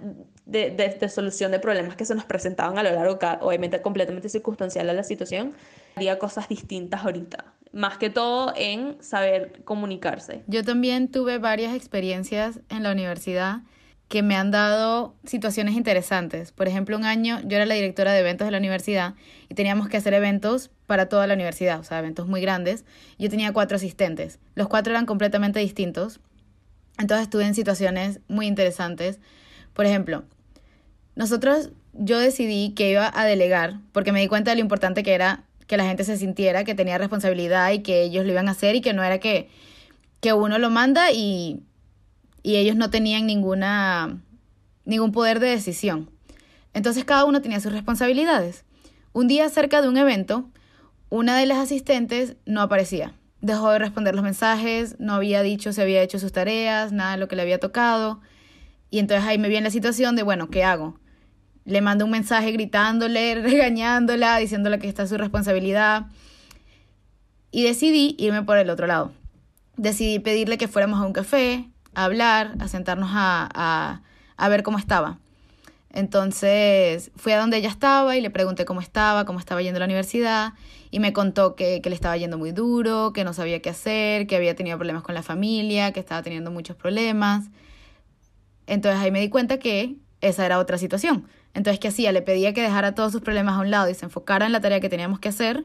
de, 0.47 0.71
de, 0.71 0.89
de, 0.89 1.09
solución 1.09 1.53
de 1.53 1.61
problemas 1.61 1.95
que 1.95 2.05
se 2.05 2.15
nos 2.15 2.25
presentaban 2.25 2.79
a 2.79 2.83
lo 2.83 2.91
largo, 2.91 3.19
obviamente 3.41 3.81
completamente 3.83 4.29
circunstancial 4.29 4.91
a 4.91 4.93
la 4.93 5.05
situación, 5.05 5.55
haría 5.97 6.19
cosas 6.19 6.49
distintas 6.49 7.05
ahorita. 7.05 7.45
Más 7.73 7.99
que 7.99 8.11
todo 8.11 8.53
en 8.57 8.97
saber 9.01 9.63
comunicarse. 9.65 10.43
Yo 10.47 10.65
también 10.65 11.09
tuve 11.09 11.39
varias 11.39 11.75
experiencias 11.75 12.61
en 12.69 12.83
la 12.83 12.93
universidad 12.93 13.63
que 14.11 14.25
me 14.25 14.35
han 14.35 14.51
dado 14.51 15.15
situaciones 15.25 15.77
interesantes. 15.77 16.51
Por 16.51 16.67
ejemplo, 16.67 16.97
un 16.97 17.05
año 17.05 17.41
yo 17.45 17.57
era 17.57 17.65
la 17.65 17.75
directora 17.75 18.13
de 18.13 18.19
eventos 18.19 18.45
de 18.45 18.51
la 18.51 18.59
universidad 18.59 19.15
y 19.49 19.55
teníamos 19.55 19.89
que 19.89 19.99
hacer 19.99 20.15
eventos 20.15 20.73
para 20.87 21.09
toda 21.09 21.29
la 21.29 21.35
universidad, 21.35 21.79
o 21.79 21.85
sea, 21.85 22.01
eventos 22.01 22.27
muy 22.27 22.41
grandes. 22.41 22.85
Yo 23.19 23.31
tenía 23.31 23.53
cuatro 23.53 23.77
asistentes. 23.77 24.41
Los 24.57 24.67
cuatro 24.67 24.93
eran 24.93 25.07
completamente 25.07 25.61
distintos. 25.61 26.19
Entonces 26.99 27.23
estuve 27.23 27.45
en 27.45 27.55
situaciones 27.55 28.19
muy 28.27 28.49
interesantes. 28.49 29.21
Por 29.75 29.87
ejemplo, 29.87 30.25
nosotros, 31.15 31.71
yo 31.93 32.19
decidí 32.19 32.75
que 32.75 32.91
iba 32.91 33.13
a 33.15 33.25
delegar 33.25 33.79
porque 33.93 34.11
me 34.11 34.21
di 34.21 34.27
cuenta 34.27 34.51
de 34.51 34.57
lo 34.57 34.63
importante 34.63 35.05
que 35.05 35.15
era 35.15 35.45
que 35.71 35.77
la 35.77 35.85
gente 35.85 36.03
se 36.03 36.17
sintiera 36.17 36.65
que 36.65 36.75
tenía 36.75 36.99
responsabilidad 36.99 37.71
y 37.71 37.79
que 37.79 38.03
ellos 38.03 38.25
lo 38.25 38.33
iban 38.33 38.49
a 38.49 38.51
hacer 38.51 38.75
y 38.75 38.81
que 38.81 38.93
no 38.93 39.05
era 39.05 39.21
que, 39.21 39.49
que 40.19 40.33
uno 40.33 40.59
lo 40.59 40.69
manda 40.69 41.13
y, 41.13 41.63
y 42.43 42.57
ellos 42.57 42.75
no 42.75 42.91
tenían 42.91 43.25
ninguna, 43.25 44.21
ningún 44.85 45.13
poder 45.13 45.39
de 45.39 45.51
decisión. 45.51 46.11
Entonces 46.75 47.05
cada 47.05 47.25
uno 47.25 47.41
tenía 47.41 47.61
sus 47.61 47.71
responsabilidades. 47.71 48.65
Un 49.13 49.29
día 49.29 49.49
cerca 49.49 49.81
de 49.81 49.89
un 49.89 49.97
evento, 49.97 50.51
una 51.09 51.39
de 51.39 51.47
las 51.47 51.59
asistentes 51.59 52.35
no 52.47 52.63
aparecía. 52.63 53.15
Dejó 53.41 53.71
de 53.71 53.79
responder 53.79 54.17
los 54.17 54.25
mensajes, 54.25 54.97
no 54.99 55.15
había 55.15 55.41
dicho 55.43 55.73
si 55.73 55.81
había 55.81 56.03
hecho 56.03 56.19
sus 56.19 56.33
tareas, 56.33 56.91
nada 56.91 57.13
de 57.13 57.19
lo 57.19 57.29
que 57.29 57.37
le 57.37 57.43
había 57.43 57.61
tocado. 57.61 58.21
Y 58.91 58.99
entonces 58.99 59.25
ahí 59.25 59.39
me 59.39 59.49
viene 59.49 59.69
la 59.69 59.71
situación 59.71 60.17
de, 60.17 60.25
bueno, 60.25 60.51
¿qué 60.51 60.65
hago? 60.65 60.99
Le 61.71 61.81
mando 61.83 62.05
un 62.05 62.11
mensaje 62.11 62.51
gritándole, 62.51 63.35
regañándola, 63.43 64.39
diciéndole 64.39 64.81
que 64.81 64.89
está 64.89 65.07
su 65.07 65.17
responsabilidad. 65.17 66.07
Y 67.53 67.63
decidí 67.63 68.17
irme 68.19 68.43
por 68.43 68.59
el 68.59 68.71
otro 68.71 68.89
lado. 68.89 69.13
Decidí 69.77 70.19
pedirle 70.19 70.59
que 70.59 70.67
fuéramos 70.67 71.01
a 71.01 71.07
un 71.07 71.13
café, 71.13 71.69
a 71.95 72.05
hablar, 72.05 72.55
a 72.59 72.67
sentarnos 72.67 73.11
a, 73.13 73.49
a, 73.55 74.03
a 74.37 74.49
ver 74.49 74.65
cómo 74.65 74.79
estaba. 74.79 75.19
Entonces 75.93 77.13
fui 77.15 77.33
a 77.33 77.39
donde 77.39 77.57
ella 77.57 77.69
estaba 77.69 78.17
y 78.17 78.21
le 78.21 78.31
pregunté 78.31 78.65
cómo 78.65 78.81
estaba, 78.81 79.25
cómo 79.25 79.39
estaba 79.39 79.63
yendo 79.63 79.79
a 79.79 79.81
la 79.81 79.87
universidad 79.87 80.55
y 80.91 80.99
me 80.99 81.13
contó 81.13 81.55
que, 81.55 81.81
que, 81.81 81.89
le 81.89 81.95
estaba 81.95 82.17
yendo 82.17 82.37
muy 82.37 82.51
duro, 82.51 83.13
que 83.13 83.23
no 83.23 83.33
sabía 83.33 83.63
qué 83.63 83.71
hacer, 83.71 84.27
que 84.27 84.35
había 84.35 84.57
tenido 84.57 84.77
problemas 84.77 85.05
con 85.05 85.15
la 85.15 85.23
familia, 85.23 85.93
que 85.93 86.01
estaba 86.01 86.23
teniendo 86.23 86.51
muchos 86.51 86.77
problemas. 86.77 87.47
Entonces 88.67 89.01
ahí 89.01 89.13
me 89.13 89.21
di 89.21 89.29
cuenta 89.29 89.59
que 89.59 89.97
esa 90.21 90.47
era 90.47 90.59
otra 90.59 90.79
situación. 90.79 91.27
Entonces, 91.55 91.81
¿qué 91.81 91.89
hacía? 91.89 92.13
Le 92.13 92.23
pedía 92.23 92.55
que 92.55 92.63
dejara 92.63 92.95
todos 92.95 93.13
sus 93.13 93.21
problemas 93.23 93.57
a 93.57 93.61
un 93.61 93.71
lado 93.71 93.91
y 93.91 93.95
se 93.95 94.07
enfocara 94.07 94.47
en 94.47 94.53
la 94.53 94.61
tarea 94.61 94.81
que 94.81 94.89
teníamos 94.89 95.19
que 95.19 95.29
hacer, 95.29 95.65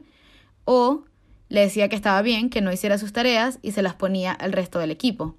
o 0.64 1.04
le 1.48 1.60
decía 1.60 1.88
que 1.88 1.96
estaba 1.96 2.20
bien, 2.22 2.50
que 2.50 2.60
no 2.60 2.72
hiciera 2.72 2.98
sus 2.98 3.12
tareas 3.12 3.58
y 3.62 3.72
se 3.72 3.82
las 3.82 3.94
ponía 3.94 4.32
al 4.32 4.52
resto 4.52 4.78
del 4.78 4.90
equipo. 4.90 5.36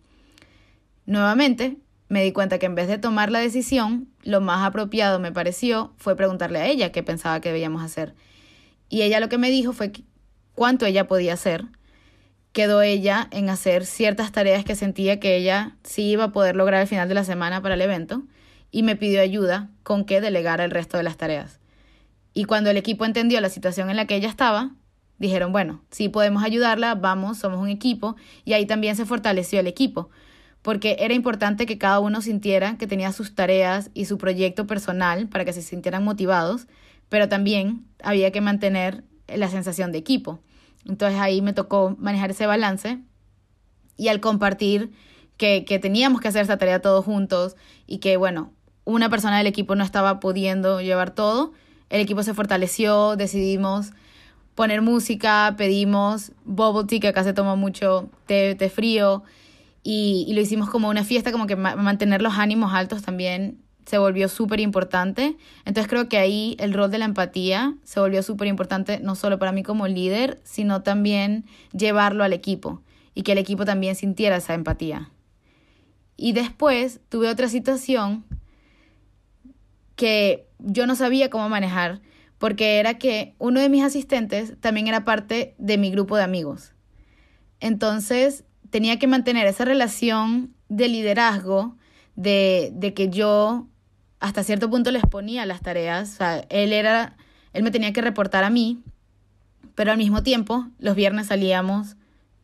Nuevamente, 1.06 1.78
me 2.10 2.24
di 2.24 2.32
cuenta 2.32 2.60
que 2.60 2.66
en 2.66 2.76
vez 2.76 2.88
de 2.88 2.98
tomar 2.98 3.32
la 3.32 3.40
decisión, 3.40 4.08
lo 4.24 4.40
más 4.40 4.66
apropiado 4.66 5.20
me 5.20 5.34
pareció 5.34 5.94
fue 5.98 6.16
preguntarle 6.16 6.60
a 6.60 6.68
ella 6.68 6.92
qué 6.92 7.04
pensaba 7.04 7.42
que 7.42 7.50
debíamos 7.50 7.84
hacer. 7.84 8.16
Y 8.90 9.02
ella 9.02 9.20
lo 9.20 9.28
que 9.28 9.38
me 9.38 9.52
dijo 9.52 9.74
fue 9.74 9.92
cuánto 10.54 10.86
ella 10.86 11.08
podía 11.08 11.34
hacer. 11.34 11.66
Quedó 12.54 12.82
ella 12.82 13.28
en 13.32 13.50
hacer 13.50 13.86
ciertas 13.86 14.32
tareas 14.32 14.64
que 14.64 14.76
sentía 14.76 15.20
que 15.20 15.36
ella 15.36 15.76
sí 15.84 16.04
iba 16.04 16.26
a 16.26 16.32
poder 16.32 16.56
lograr 16.56 16.82
al 16.82 16.88
final 16.88 17.10
de 17.10 17.16
la 17.16 17.26
semana 17.26 17.62
para 17.62 17.76
el 17.76 17.82
evento 17.82 18.24
y 18.72 18.84
me 18.84 18.96
pidió 18.96 19.22
ayuda 19.22 19.70
con 19.84 20.06
que 20.06 20.22
delegara 20.22 20.64
el 20.64 20.72
resto 20.72 20.98
de 20.98 21.04
las 21.04 21.18
tareas. 21.18 21.60
Y 22.34 22.46
cuando 22.46 22.70
el 22.70 22.78
equipo 22.78 23.06
entendió 23.06 23.42
la 23.42 23.50
situación 23.50 23.90
en 23.90 23.96
la 23.96 24.06
que 24.06 24.16
ella 24.16 24.30
estaba, 24.30 24.72
dijeron, 25.18 25.52
bueno, 25.52 25.82
sí 25.90 26.10
podemos 26.10 26.44
ayudarla, 26.44 26.96
vamos, 26.96 27.40
somos 27.40 27.60
un 27.60 27.70
equipo, 27.70 28.16
y 28.46 28.54
ahí 28.54 28.66
también 28.66 28.96
se 28.96 29.06
fortaleció 29.06 29.60
el 29.60 29.68
equipo, 29.68 30.10
porque 30.62 30.98
era 31.00 31.14
importante 31.14 31.66
que 31.66 31.78
cada 31.78 32.00
uno 32.00 32.22
sintiera 32.22 32.78
que 32.78 32.88
tenía 32.88 33.12
sus 33.12 33.34
tareas 33.34 33.90
y 33.94 34.06
su 34.06 34.18
proyecto 34.18 34.68
personal 34.68 35.28
para 35.28 35.46
que 35.46 35.54
se 35.54 35.62
sintieran 35.62 36.04
motivados, 36.04 36.68
pero 37.10 37.30
también 37.30 37.86
había 38.04 38.32
que 38.32 38.42
mantener 38.42 39.04
la 39.28 39.50
sensación 39.50 39.92
de 39.92 39.98
equipo. 39.98 40.40
Entonces 40.86 41.20
ahí 41.20 41.42
me 41.42 41.54
tocó 41.54 41.96
manejar 41.98 42.32
ese 42.32 42.46
balance 42.46 43.00
y 43.98 44.10
al 44.10 44.20
compartir 44.20 44.92
que, 45.38 45.66
que 45.66 45.80
teníamos 45.80 46.22
que 46.22 46.28
hacer 46.28 46.42
esta 46.42 46.58
tarea 46.58 46.82
todos 46.82 47.06
juntos 47.06 47.56
y 47.86 47.98
que, 48.00 48.18
bueno, 48.18 48.54
una 48.88 49.10
persona 49.10 49.38
del 49.38 49.48
equipo 49.48 49.76
no 49.76 49.84
estaba 49.84 50.22
pudiendo 50.22 50.80
llevar 50.80 51.12
todo, 51.12 51.52
el 51.90 52.00
equipo 52.00 52.24
se 52.24 52.34
fortaleció, 52.34 53.18
decidimos 53.18 53.92
poner 54.56 54.82
música, 54.82 55.56
pedimos 55.58 56.32
bubble 56.46 56.88
tea, 56.88 57.00
que 57.02 57.08
acá 57.10 57.26
se 57.26 57.34
toma 57.34 57.56
mucho 57.56 58.10
té, 58.28 58.56
frío, 58.74 59.24
y, 59.84 60.26
y, 60.28 60.34
lo 60.34 60.42
hicimos 60.42 60.70
como 60.70 60.90
una 60.90 61.04
fiesta, 61.04 61.34
como 61.34 61.48
que 61.48 61.58
mantener 61.58 62.22
los 62.22 62.38
ánimos 62.38 62.74
altos 62.74 63.02
también 63.02 63.58
se 63.86 63.98
volvió 63.98 64.30
súper 64.30 64.60
importante. 64.62 65.38
Entonces 65.66 65.90
creo 65.90 66.10
que 66.10 66.18
ahí 66.18 66.56
el 66.60 66.74
rol 66.74 66.90
de 66.90 66.98
la 66.98 67.06
empatía 67.06 67.76
se 67.84 68.00
volvió 68.00 68.24
súper 68.24 68.48
importante, 68.48 69.00
no 69.02 69.16
solo 69.16 69.38
para 69.38 69.52
mí 69.52 69.64
como 69.64 69.88
líder, 69.88 70.40
sino 70.44 70.82
también 70.82 71.46
llevarlo 71.72 72.24
al 72.24 72.34
equipo 72.34 72.82
y 73.14 73.24
que 73.24 73.34
el 73.34 73.38
equipo 73.38 73.64
también 73.64 73.96
sintiera 73.96 74.38
esa 74.38 74.54
empatía. 74.54 75.10
Y 76.18 76.34
después 76.34 77.00
tuve 77.10 77.30
otra 77.30 77.48
situación 77.48 78.26
que 79.98 80.48
yo 80.60 80.88
no 80.88 80.96
sabía 80.96 81.30
cómo 81.30 81.50
manejar, 81.50 82.00
porque 82.38 82.80
era 82.80 82.98
que 82.98 83.36
uno 83.40 83.60
de 83.60 83.68
mis 83.68 83.84
asistentes 83.84 84.54
también 84.62 84.88
era 84.88 85.04
parte 85.04 85.56
de 85.58 85.78
mi 85.78 85.92
grupo 85.92 86.16
de 86.16 86.24
amigos. 86.24 86.74
Entonces 87.60 88.46
tenía 88.70 89.00
que 89.00 89.08
mantener 89.08 89.48
esa 89.48 89.66
relación 89.66 90.54
de 90.70 90.88
liderazgo, 90.88 91.76
de, 92.16 92.72
de 92.74 92.94
que 92.94 93.10
yo 93.10 93.68
hasta 94.20 94.44
cierto 94.44 94.70
punto 94.70 94.92
les 94.92 95.04
ponía 95.04 95.46
las 95.46 95.62
tareas. 95.62 96.14
O 96.14 96.18
sea, 96.18 96.46
él 96.50 96.74
era, 96.74 97.18
él 97.54 97.64
me 97.64 97.72
tenía 97.72 97.92
que 97.92 98.02
reportar 98.02 98.44
a 98.44 98.50
mí, 98.52 98.84
pero 99.74 99.92
al 99.92 99.98
mismo 99.98 100.22
tiempo 100.22 100.68
los 100.80 100.96
viernes 100.96 101.28
salíamos 101.28 101.98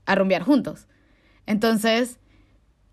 a 0.05 0.15
rumbear 0.15 0.41
juntos. 0.41 0.87
Entonces, 1.45 2.19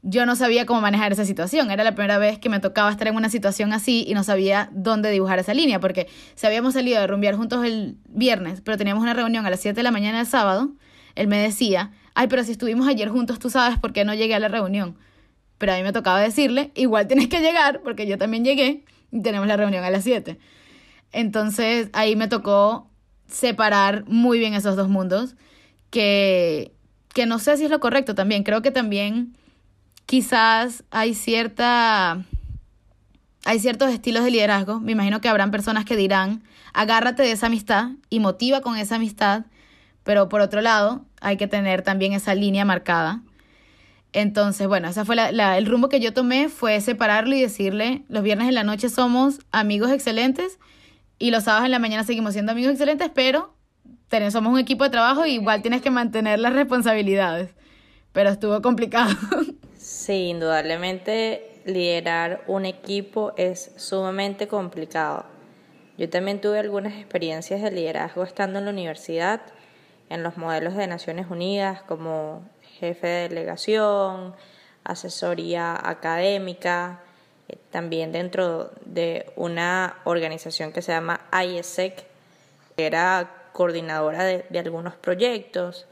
yo 0.02 0.24
no 0.24 0.34
sabía 0.34 0.64
cómo 0.66 0.80
manejar 0.80 1.12
esa 1.12 1.24
situación. 1.24 1.70
Era 1.70 1.84
la 1.84 1.94
primera 1.94 2.18
vez 2.18 2.38
que 2.38 2.48
me 2.48 2.60
tocaba 2.60 2.90
estar 2.90 3.08
en 3.08 3.16
una 3.16 3.28
situación 3.28 3.72
así 3.72 4.04
y 4.06 4.14
no 4.14 4.24
sabía 4.24 4.70
dónde 4.72 5.10
dibujar 5.10 5.38
esa 5.38 5.54
línea, 5.54 5.80
porque 5.80 6.08
si 6.34 6.46
habíamos 6.46 6.74
salido 6.74 7.00
a 7.00 7.06
rumbear 7.06 7.36
juntos 7.36 7.64
el 7.64 7.96
viernes, 8.08 8.60
pero 8.62 8.78
teníamos 8.78 9.02
una 9.02 9.14
reunión 9.14 9.46
a 9.46 9.50
las 9.50 9.60
7 9.60 9.76
de 9.76 9.82
la 9.82 9.90
mañana 9.90 10.18
del 10.18 10.26
sábado, 10.26 10.70
él 11.14 11.28
me 11.28 11.38
decía, 11.38 11.92
ay, 12.14 12.28
pero 12.28 12.44
si 12.44 12.52
estuvimos 12.52 12.88
ayer 12.88 13.08
juntos, 13.08 13.38
tú 13.38 13.50
sabes 13.50 13.78
por 13.78 13.92
qué 13.92 14.04
no 14.04 14.14
llegué 14.14 14.34
a 14.34 14.38
la 14.40 14.48
reunión. 14.48 14.96
Pero 15.58 15.72
a 15.72 15.76
mí 15.76 15.82
me 15.82 15.92
tocaba 15.92 16.20
decirle, 16.20 16.70
igual 16.74 17.06
tienes 17.06 17.28
que 17.28 17.40
llegar, 17.40 17.82
porque 17.82 18.06
yo 18.06 18.16
también 18.16 18.44
llegué 18.44 18.84
y 19.10 19.20
tenemos 19.20 19.46
la 19.46 19.58
reunión 19.58 19.84
a 19.84 19.90
las 19.90 20.04
7. 20.04 20.38
Entonces 21.12 21.90
ahí 21.92 22.16
me 22.16 22.28
tocó 22.28 22.88
separar 23.28 24.04
muy 24.06 24.38
bien 24.38 24.54
esos 24.54 24.76
dos 24.76 24.88
mundos, 24.88 25.36
que, 25.90 26.72
que 27.12 27.26
no 27.26 27.38
sé 27.38 27.56
si 27.58 27.64
es 27.64 27.70
lo 27.70 27.80
correcto 27.80 28.14
también. 28.14 28.44
Creo 28.44 28.62
que 28.62 28.70
también 28.70 29.36
quizás 30.10 30.82
hay 30.90 31.14
cierta... 31.14 32.24
Hay 33.46 33.58
ciertos 33.58 33.90
estilos 33.90 34.24
de 34.24 34.30
liderazgo. 34.30 34.80
Me 34.80 34.92
imagino 34.92 35.20
que 35.20 35.28
habrán 35.28 35.50
personas 35.50 35.86
que 35.86 35.96
dirán, 35.96 36.42
agárrate 36.74 37.22
de 37.22 37.32
esa 37.32 37.46
amistad 37.46 37.92
y 38.10 38.20
motiva 38.20 38.60
con 38.60 38.76
esa 38.76 38.96
amistad, 38.96 39.46
pero 40.02 40.28
por 40.28 40.42
otro 40.42 40.60
lado, 40.60 41.06
hay 41.22 41.38
que 41.38 41.46
tener 41.46 41.80
también 41.80 42.12
esa 42.12 42.34
línea 42.34 42.66
marcada 42.66 43.22
entonces, 44.12 44.66
bueno, 44.66 44.88
esa 44.88 45.04
fue 45.04 45.16
el 45.16 45.66
rumbo 45.66 45.88
que 45.88 46.00
yo 46.00 46.12
tomé, 46.12 46.48
fue 46.48 46.80
separarlo 46.80 47.34
y 47.36 47.40
decirle, 47.40 48.02
los 48.08 48.22
viernes 48.22 48.48
en 48.48 48.54
la 48.54 48.64
noche 48.64 48.88
somos 48.88 49.40
amigos 49.52 49.90
excelentes 49.90 50.58
y 51.18 51.30
los 51.30 51.44
sábados 51.44 51.66
en 51.66 51.70
la 51.70 51.78
mañana 51.78 52.02
seguimos 52.02 52.32
siendo 52.32 52.52
amigos 52.52 52.72
excelentes, 52.72 53.10
pero 53.14 53.54
tenemos, 54.08 54.32
somos 54.32 54.52
un 54.52 54.58
equipo 54.58 54.82
de 54.82 54.90
trabajo 54.90 55.26
y 55.26 55.34
igual 55.34 55.62
tienes 55.62 55.80
que 55.80 55.90
mantener 55.90 56.40
las 56.40 56.52
responsabilidades. 56.52 57.54
Pero 58.12 58.30
estuvo 58.30 58.60
complicado. 58.60 59.14
Sí, 60.00 60.30
indudablemente 60.30 61.60
liderar 61.66 62.42
un 62.46 62.64
equipo 62.64 63.34
es 63.36 63.70
sumamente 63.76 64.48
complicado. 64.48 65.26
Yo 65.98 66.08
también 66.08 66.40
tuve 66.40 66.58
algunas 66.58 66.94
experiencias 66.94 67.60
de 67.60 67.70
liderazgo 67.70 68.24
estando 68.24 68.58
en 68.58 68.64
la 68.64 68.70
universidad, 68.70 69.42
en 70.08 70.22
los 70.22 70.38
modelos 70.38 70.74
de 70.74 70.86
Naciones 70.86 71.26
Unidas, 71.28 71.82
como 71.82 72.48
jefe 72.78 73.06
de 73.08 73.28
delegación, 73.28 74.34
asesoría 74.84 75.78
académica, 75.78 77.00
eh, 77.48 77.58
también 77.70 78.10
dentro 78.10 78.70
de 78.86 79.30
una 79.36 79.98
organización 80.04 80.72
que 80.72 80.80
se 80.80 80.92
llama 80.92 81.28
IESEC, 81.30 82.06
era 82.78 83.50
coordinadora 83.52 84.24
de, 84.24 84.58
algunos 84.58 84.94
proyectos 84.94 85.86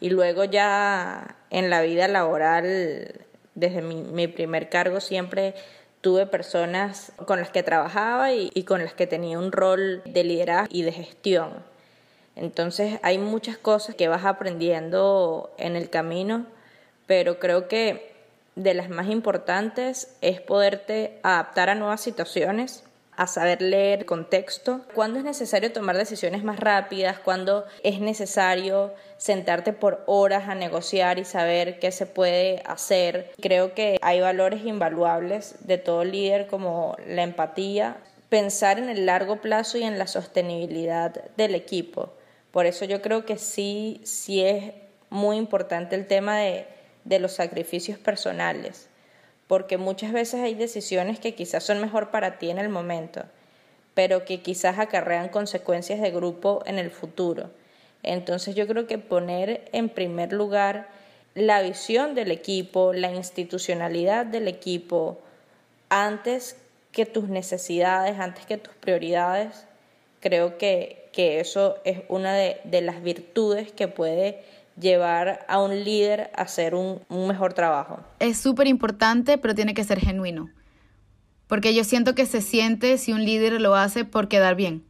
y 0.00 0.10
luego 0.10 0.44
ya 0.44 1.38
en 1.48 1.70
la 1.70 1.80
vida 1.80 2.08
laboral, 2.08 3.23
desde 3.54 3.82
mi, 3.82 4.28
primer 4.28 4.68
cargo 4.68 5.00
siempre 5.00 5.54
tuve 6.00 6.26
personas 6.26 7.12
con 7.26 7.38
las 7.40 7.50
que 7.50 7.62
trabajaba 7.62 8.32
y, 8.32 8.50
y 8.54 8.64
con 8.64 8.82
las 8.82 8.94
que 8.94 9.06
tenía 9.06 9.38
un 9.38 9.52
rol 9.52 10.02
de 10.04 10.24
liderazgo 10.24 10.68
y 10.70 10.82
de 10.82 10.92
gestión. 10.92 11.50
Entonces 12.36 12.98
hay 13.02 13.18
muchas 13.18 13.56
cosas 13.56 13.94
que 13.94 14.08
vas 14.08 14.24
aprendiendo 14.24 15.54
en 15.56 15.76
el 15.76 15.88
camino, 15.88 16.46
pero 17.06 17.38
creo 17.38 17.68
que 17.68 18.12
de 18.56 18.74
las 18.74 18.88
más 18.88 19.08
importantes 19.08 20.16
es 20.20 20.40
poderte 20.40 21.18
adaptar 21.22 21.70
a 21.70 21.74
nuevas 21.74 22.00
situaciones, 22.00 22.84
a 23.16 23.26
saber 23.26 23.62
leer 23.62 24.04
contexto, 24.04 24.82
cuándo 24.94 25.18
es 25.18 25.24
necesario 25.24 25.72
tomar 25.72 25.96
decisiones 25.96 26.42
más 26.42 26.58
rápidas, 26.58 27.18
cuándo 27.18 27.64
es 27.82 28.00
necesario 28.00 28.92
sentarte 29.16 29.72
por 29.72 30.02
horas 30.06 30.48
a 30.48 30.54
negociar 30.54 31.18
y 31.18 31.24
saber 31.24 31.78
qué 31.78 31.92
se 31.92 32.06
puede 32.06 32.62
hacer. 32.66 33.32
Creo 33.40 33.74
que 33.74 33.98
hay 34.02 34.20
valores 34.20 34.64
invaluables 34.64 35.56
de 35.60 35.78
todo 35.78 36.04
líder 36.04 36.46
como 36.46 36.96
la 37.06 37.22
empatía, 37.22 37.98
pensar 38.28 38.78
en 38.78 38.88
el 38.88 39.06
largo 39.06 39.40
plazo 39.40 39.78
y 39.78 39.84
en 39.84 39.98
la 39.98 40.06
sostenibilidad 40.06 41.12
del 41.36 41.54
equipo. 41.54 42.12
Por 42.50 42.66
eso 42.66 42.84
yo 42.84 43.02
creo 43.02 43.24
que 43.24 43.36
sí, 43.36 44.00
sí 44.04 44.44
es 44.44 44.72
muy 45.10 45.36
importante 45.36 45.94
el 45.94 46.06
tema 46.06 46.38
de, 46.38 46.66
de 47.04 47.18
los 47.18 47.32
sacrificios 47.32 47.98
personales, 47.98 48.88
porque 49.46 49.78
muchas 49.78 50.12
veces 50.12 50.40
hay 50.40 50.54
decisiones 50.54 51.18
que 51.18 51.34
quizás 51.34 51.64
son 51.64 51.80
mejor 51.80 52.10
para 52.10 52.38
ti 52.38 52.50
en 52.50 52.58
el 52.58 52.68
momento, 52.68 53.24
pero 53.94 54.24
que 54.24 54.40
quizás 54.40 54.78
acarrean 54.78 55.28
consecuencias 55.28 56.00
de 56.00 56.10
grupo 56.10 56.62
en 56.66 56.78
el 56.78 56.90
futuro. 56.90 57.50
Entonces 58.02 58.54
yo 58.54 58.66
creo 58.66 58.86
que 58.86 58.98
poner 58.98 59.68
en 59.72 59.88
primer 59.88 60.32
lugar 60.32 60.88
la 61.34 61.62
visión 61.62 62.14
del 62.14 62.30
equipo, 62.30 62.92
la 62.92 63.12
institucionalidad 63.12 64.26
del 64.26 64.48
equipo, 64.48 65.18
antes 65.88 66.56
que 66.92 67.06
tus 67.06 67.28
necesidades, 67.28 68.18
antes 68.18 68.46
que 68.46 68.56
tus 68.56 68.74
prioridades, 68.74 69.66
creo 70.20 70.58
que, 70.58 71.08
que 71.12 71.40
eso 71.40 71.76
es 71.84 72.00
una 72.08 72.34
de, 72.34 72.60
de, 72.64 72.80
las 72.80 73.02
virtudes 73.02 73.72
que 73.72 73.88
puede 73.88 74.42
llevar 74.78 75.44
a 75.48 75.60
un 75.60 75.84
líder 75.84 76.30
a 76.36 76.42
hacer 76.42 76.74
un, 76.74 77.00
un 77.08 77.28
mejor 77.28 77.52
trabajo. 77.52 78.00
Es 78.18 78.38
súper 78.38 78.66
importante, 78.66 79.38
pero 79.38 79.54
tiene 79.54 79.74
que 79.74 79.84
ser 79.84 80.00
genuino. 80.00 80.50
Porque 81.46 81.74
yo 81.74 81.84
siento 81.84 82.14
que 82.14 82.26
se 82.26 82.40
siente 82.40 82.98
si 82.98 83.12
un 83.12 83.24
líder 83.24 83.60
lo 83.60 83.74
hace 83.74 84.04
por 84.04 84.28
quedar 84.28 84.54
bien. 84.54 84.84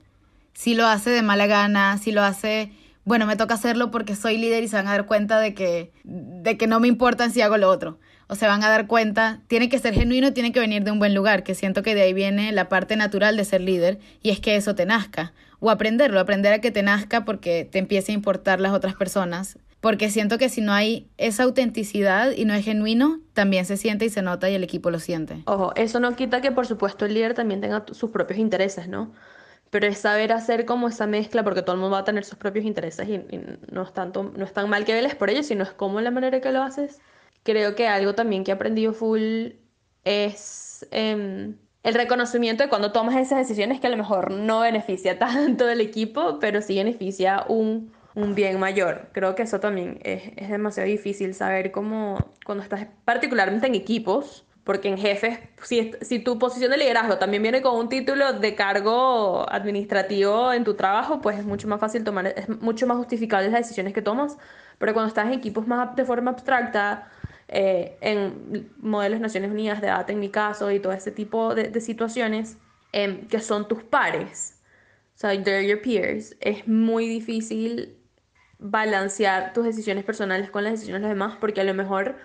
Si 0.53 0.75
lo 0.75 0.87
hace 0.87 1.11
de 1.11 1.23
mala 1.23 1.47
gana, 1.47 1.99
si 1.99 2.13
lo 2.13 2.23
hace, 2.23 2.71
bueno, 3.05 3.27
me 3.27 3.37
toca 3.37 3.55
hacerlo 3.55 3.91
porque 3.91 4.15
soy 4.15 4.39
líder 4.39 4.63
y 4.63 4.69
se 4.69 4.77
van 4.77 4.89
a 4.89 4.93
dar 4.93 5.07
cuenta 5.07 5.41
de 5.41 5.53
que, 5.55 5.93
de 6.05 6.57
que 6.57 6.67
no 6.67 6.81
me 6.81 6.89
importa 6.89 7.29
si 7.29 7.41
hago 7.41 7.57
lo 7.57 7.69
otro 7.69 7.99
o 8.27 8.35
se 8.35 8.47
van 8.47 8.63
a 8.65 8.69
dar 8.69 8.87
cuenta, 8.87 9.41
tiene 9.49 9.69
que 9.69 9.79
ser 9.79 9.95
genuino, 9.95 10.33
tiene 10.33 10.53
que 10.53 10.61
venir 10.61 10.83
de 10.85 10.91
un 10.91 10.99
buen 10.99 11.15
lugar, 11.15 11.43
que 11.43 11.55
siento 11.55 11.83
que 11.83 11.95
de 11.95 12.03
ahí 12.03 12.13
viene 12.13 12.53
la 12.53 12.69
parte 12.69 12.97
natural 12.97 13.37
de 13.37 13.45
ser 13.45 13.61
líder 13.61 13.99
y 14.23 14.31
es 14.31 14.41
que 14.41 14.57
eso 14.57 14.75
te 14.75 14.87
nazca, 14.87 15.33
o 15.61 15.71
aprenderlo, 15.71 16.21
aprender 16.21 16.53
a 16.53 16.61
que 16.61 16.71
te 16.71 16.83
nazca 16.83 17.25
porque 17.25 17.69
te 17.71 17.79
empiece 17.79 18.13
a 18.13 18.15
importar 18.15 18.61
las 18.61 18.73
otras 18.73 18.95
personas, 18.95 19.59
porque 19.85 20.09
siento 20.09 20.39
que 20.39 20.49
si 20.49 20.63
no 20.63 20.73
hay 20.73 21.11
esa 21.19 21.43
autenticidad 21.43 22.31
y 22.33 22.47
no 22.47 22.55
es 22.55 22.65
genuino, 22.65 23.21
también 23.35 23.67
se 23.67 23.77
siente 23.77 24.07
y 24.07 24.09
se 24.09 24.23
nota 24.23 24.49
y 24.49 24.55
el 24.55 24.65
equipo 24.65 24.91
lo 24.91 24.99
siente. 24.99 25.43
Ojo, 25.45 25.75
eso 25.77 26.01
no 26.01 26.17
quita 26.17 26.41
que 26.41 26.51
por 26.51 26.67
supuesto 26.67 27.05
el 27.05 27.13
líder 27.13 27.35
también 27.35 27.61
tenga 27.61 27.85
sus 27.93 28.09
propios 28.09 28.39
intereses, 28.39 28.89
¿no? 28.89 29.13
Pero 29.69 29.87
es 29.87 29.99
saber 29.99 30.33
hacer 30.33 30.65
como 30.65 30.89
esa 30.89 31.07
mezcla, 31.07 31.45
porque 31.45 31.61
todo 31.61 31.75
el 31.75 31.83
mundo 31.83 31.93
va 31.97 31.99
a 31.99 32.05
tener 32.05 32.25
sus 32.25 32.39
propios 32.39 32.65
intereses 32.65 33.07
y, 33.07 33.21
no, 33.71 33.83
es 33.83 33.93
tanto, 33.93 34.33
no 34.35 34.45
es 34.47 34.55
tan 34.55 34.71
mal 34.71 34.87
que 34.87 34.95
veles 34.95 35.15
por 35.15 35.29
ellos, 35.29 35.45
sino 35.45 35.65
es 35.65 35.73
como 35.73 36.01
la 36.01 36.11
manera 36.11 36.41
que 36.41 36.51
lo 36.51 36.63
haces 36.63 36.99
creo 37.45 37.77
que 37.77 37.87
algo 37.87 38.15
también 38.15 38.43
que 38.43 38.51
he 38.51 38.55
aprendido 38.55 38.93
full 38.93 39.51
es 40.03 40.87
em, 40.91 41.57
el 41.83 41.95
reconocimiento 41.95 42.65
de 42.65 42.69
cuando 42.69 42.91
tomas 42.91 43.17
esas 43.17 43.39
decisiones 43.39 43.81
que 43.81 43.87
a 43.87 43.91
lo 43.91 43.97
mejor 43.97 44.33
no 44.33 44.61
beneficia 44.61 45.19
tanto 45.21 45.67
del 45.67 45.81
equipo, 45.81 46.39
pero 46.41 46.61
sí 46.63 46.75
beneficia 46.77 47.45
un, 47.49 47.93
un 48.15 48.35
bien 48.35 48.59
mayor. 48.61 49.09
Creo 49.13 49.35
que 49.35 49.43
eso 49.43 49.61
también 49.61 49.99
es, 50.05 50.23
es, 50.37 50.49
demasiado 50.49 50.89
difícil 50.89 51.35
saber 51.35 51.73
cómo, 51.73 52.33
cuando 52.45 52.63
estás 52.63 52.87
particularmente 53.05 53.67
en 53.67 53.75
equipos, 53.75 54.47
Porque 54.65 54.89
en 54.89 54.97
jefes, 54.97 55.39
si, 55.63 55.93
si 56.01 56.21
tu 56.21 56.39
posición 56.39 56.71
de 56.71 56.79
liderazgo 56.79 57.19
también 57.19 57.43
viene 57.43 57.61
con 57.61 57.77
un 57.77 57.89
título 57.91 58.33
de 58.33 58.55
cargo 58.55 59.45
administrativo 59.51 60.53
en 60.55 60.65
tu 60.65 60.75
trabajo, 60.75 61.21
pues 61.21 61.39
es 61.39 61.45
mucho 61.45 61.69
más 61.69 61.81
fácil 61.81 62.03
tomar, 62.03 62.29
es 62.29 62.49
mucho 62.49 62.87
más 62.87 62.97
justificable 62.97 63.51
las 63.51 63.61
decisiones 63.61 63.93
que 63.93 64.01
tomas. 64.03 64.39
Pero 64.79 64.95
cuando 64.95 65.09
estás 65.09 65.27
en 65.27 65.35
equipos 65.35 65.67
más 65.67 65.95
de 65.97 66.05
forma 66.05 66.31
abstracta, 66.31 67.11
eh, 67.49 67.99
en 68.01 68.71
modelos 68.79 69.21
Naciones 69.21 69.51
Unidas 69.51 69.81
de 69.83 69.89
data 69.89 70.13
en 70.13 70.21
mi 70.21 70.31
caso 70.31 70.71
y 70.71 70.81
todo 70.81 70.93
ese 70.95 71.11
tipo 71.13 71.55
de, 71.55 71.65
de 71.69 71.81
situaciones, 71.81 72.57
em, 72.93 73.27
que 73.29 73.41
son 73.41 73.69
tus 73.69 73.83
pares, 73.85 74.63
o 75.15 75.19
sea, 75.19 75.31
they're 75.43 75.67
your 75.67 75.81
peers, 75.83 76.37
es 76.41 76.67
muy 76.67 77.07
difícil 77.07 77.97
balancear 78.59 79.53
tus 79.53 79.65
decisiones 79.65 80.05
personales 80.05 80.51
con 80.51 80.65
las 80.65 80.75
decisiones 80.75 81.03
de 81.03 81.09
los 81.09 81.17
demás 81.17 81.37
porque 81.41 81.61
a 81.61 81.65
lo 81.65 81.75
mejor 81.75 82.17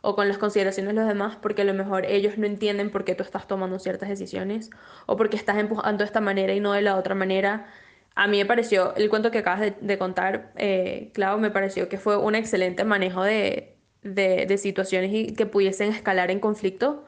o 0.00 0.14
con 0.14 0.28
las 0.28 0.38
consideraciones 0.38 0.94
de 0.94 1.00
los 1.00 1.08
demás 1.08 1.36
porque 1.36 1.62
a 1.62 1.64
lo 1.64 1.74
mejor 1.74 2.04
ellos 2.06 2.38
no 2.38 2.46
entienden 2.46 2.90
por 2.90 3.04
qué 3.04 3.14
tú 3.14 3.22
estás 3.22 3.46
tomando 3.46 3.78
ciertas 3.78 4.08
decisiones 4.08 4.70
o 5.06 5.16
porque 5.16 5.36
estás 5.36 5.58
empujando 5.58 5.98
de 5.98 6.04
esta 6.04 6.20
manera 6.20 6.54
y 6.54 6.60
no 6.60 6.72
de 6.72 6.82
la 6.82 6.96
otra 6.96 7.14
manera. 7.14 7.66
A 8.14 8.26
mí 8.26 8.38
me 8.38 8.46
pareció, 8.46 8.94
el 8.96 9.08
cuento 9.10 9.30
que 9.30 9.38
acabas 9.38 9.72
de, 9.80 9.98
contar, 9.98 10.52
eh, 10.56 11.10
Clau, 11.14 11.38
me 11.38 11.50
pareció 11.50 11.88
que 11.88 11.98
fue 11.98 12.16
un 12.16 12.34
excelente 12.34 12.84
manejo 12.84 13.22
de, 13.22 13.76
de, 14.02 14.58
situaciones 14.58 15.12
y 15.12 15.34
que 15.34 15.46
pudiesen 15.46 15.92
escalar 15.92 16.30
en 16.30 16.40
conflicto. 16.40 17.04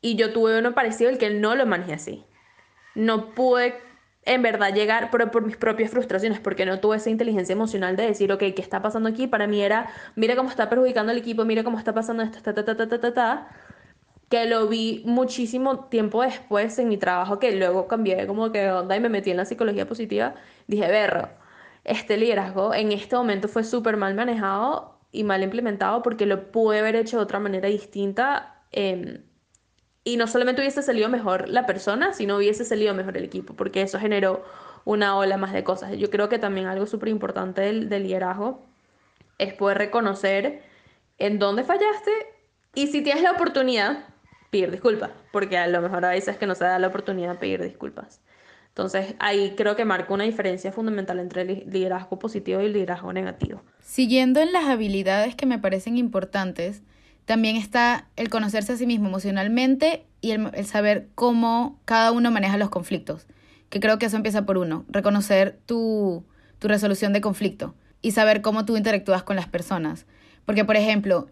Y 0.00 0.16
yo 0.16 0.32
tuve 0.32 0.58
uno 0.58 0.74
parecido 0.74 1.10
el 1.10 1.18
que 1.18 1.30
no 1.30 1.54
lo 1.54 1.66
manejé 1.66 1.94
así. 1.94 2.24
No 2.94 3.34
pude 3.34 3.74
en 4.26 4.42
verdad 4.42 4.72
llegar 4.74 5.10
por, 5.10 5.30
por 5.30 5.44
mis 5.44 5.56
propias 5.56 5.90
frustraciones, 5.90 6.40
porque 6.40 6.66
no 6.66 6.80
tuve 6.80 6.96
esa 6.96 7.10
inteligencia 7.10 7.52
emocional 7.52 7.96
de 7.96 8.06
decir, 8.06 8.32
ok, 8.32 8.40
¿qué 8.40 8.62
está 8.62 8.82
pasando 8.82 9.08
aquí? 9.08 9.26
Para 9.26 9.46
mí 9.46 9.62
era, 9.62 9.88
mira 10.16 10.36
cómo 10.36 10.48
está 10.48 10.68
perjudicando 10.70 11.12
al 11.12 11.18
equipo, 11.18 11.44
mira 11.44 11.64
cómo 11.64 11.78
está 11.78 11.92
pasando 11.94 12.22
esto, 12.22 12.40
ta, 12.42 12.54
ta, 12.54 12.64
ta, 12.64 12.76
ta, 12.76 12.88
ta, 12.88 13.00
ta, 13.00 13.14
ta, 13.14 13.48
que 14.28 14.46
lo 14.46 14.68
vi 14.68 15.02
muchísimo 15.06 15.86
tiempo 15.86 16.22
después 16.22 16.78
en 16.78 16.88
mi 16.88 16.96
trabajo, 16.96 17.38
que 17.38 17.52
luego 17.56 17.86
cambié 17.88 18.26
como 18.26 18.50
que 18.52 18.70
onda 18.70 18.96
y 18.96 19.00
me 19.00 19.08
metí 19.08 19.30
en 19.30 19.36
la 19.36 19.44
psicología 19.44 19.86
positiva, 19.86 20.34
dije, 20.66 20.88
berro, 20.88 21.28
este 21.84 22.16
liderazgo 22.16 22.74
en 22.74 22.92
este 22.92 23.16
momento 23.16 23.48
fue 23.48 23.64
súper 23.64 23.96
mal 23.96 24.14
manejado 24.14 24.98
y 25.12 25.24
mal 25.24 25.42
implementado 25.42 26.02
porque 26.02 26.26
lo 26.26 26.50
pude 26.50 26.80
haber 26.80 26.96
hecho 26.96 27.18
de 27.18 27.22
otra 27.24 27.40
manera 27.40 27.68
distinta. 27.68 28.62
Eh, 28.72 29.22
y 30.04 30.18
no 30.18 30.26
solamente 30.26 30.60
hubiese 30.60 30.82
salido 30.82 31.08
mejor 31.08 31.48
la 31.48 31.64
persona, 31.64 32.12
sino 32.12 32.36
hubiese 32.36 32.64
salido 32.64 32.94
mejor 32.94 33.16
el 33.16 33.24
equipo, 33.24 33.54
porque 33.54 33.80
eso 33.80 33.98
generó 33.98 34.44
una 34.84 35.16
ola 35.16 35.38
más 35.38 35.54
de 35.54 35.64
cosas. 35.64 35.96
Yo 35.96 36.10
creo 36.10 36.28
que 36.28 36.38
también 36.38 36.66
algo 36.66 36.86
súper 36.86 37.08
importante 37.08 37.62
del, 37.62 37.88
liderazgo 37.88 38.62
es 39.38 39.54
poder 39.54 39.78
reconocer 39.78 40.62
en 41.18 41.38
dónde 41.38 41.64
fallaste 41.64 42.10
y 42.74 42.88
si 42.88 43.02
tienes 43.02 43.22
la 43.22 43.32
oportunidad, 43.32 44.04
pedir 44.50 44.70
disculpas, 44.70 45.10
porque 45.32 45.56
a 45.56 45.66
lo 45.66 45.80
mejor 45.80 46.04
a 46.04 46.10
veces 46.10 46.36
que 46.36 46.46
no 46.46 46.54
se 46.54 46.64
da 46.64 46.78
la 46.78 46.88
oportunidad 46.88 47.32
de 47.32 47.38
pedir 47.38 47.62
disculpas. 47.62 48.20
Entonces 48.68 49.14
ahí 49.20 49.54
creo 49.56 49.76
que 49.76 49.84
marca 49.84 50.12
una 50.12 50.24
diferencia 50.24 50.70
fundamental 50.72 51.18
entre 51.20 51.42
el 51.42 51.64
liderazgo 51.70 52.18
positivo 52.18 52.60
y 52.60 52.66
el 52.66 52.72
liderazgo 52.72 53.12
negativo. 53.12 53.62
Siguiendo 53.80 54.40
en 54.40 54.52
las 54.52 54.64
habilidades 54.64 55.34
que 55.34 55.46
me 55.46 55.58
parecen 55.58 55.96
importantes, 55.96 56.82
también 57.24 57.56
está 57.56 58.08
el 58.16 58.28
conocerse 58.28 58.72
a 58.72 58.76
sí 58.76 58.86
mismo 58.86 59.08
emocionalmente 59.08 60.04
y 60.20 60.32
el, 60.32 60.66
saber 60.66 61.08
cómo 61.14 61.80
cada 61.84 62.12
uno 62.12 62.30
maneja 62.30 62.56
los 62.56 62.70
conflictos. 62.70 63.26
Que 63.70 63.80
creo 63.80 63.98
que 63.98 64.06
eso 64.06 64.16
empieza 64.16 64.46
por 64.46 64.58
uno, 64.58 64.84
reconocer 64.88 65.58
tu, 65.66 66.24
tu 66.58 66.68
resolución 66.68 67.12
de 67.12 67.20
conflicto 67.20 67.74
y 68.02 68.12
saber 68.12 68.42
cómo 68.42 68.64
tú 68.64 68.76
interactúas 68.76 69.22
con 69.22 69.36
las 69.36 69.48
personas. 69.48 70.06
Porque, 70.44 70.64
por 70.64 70.76
ejemplo, 70.76 71.28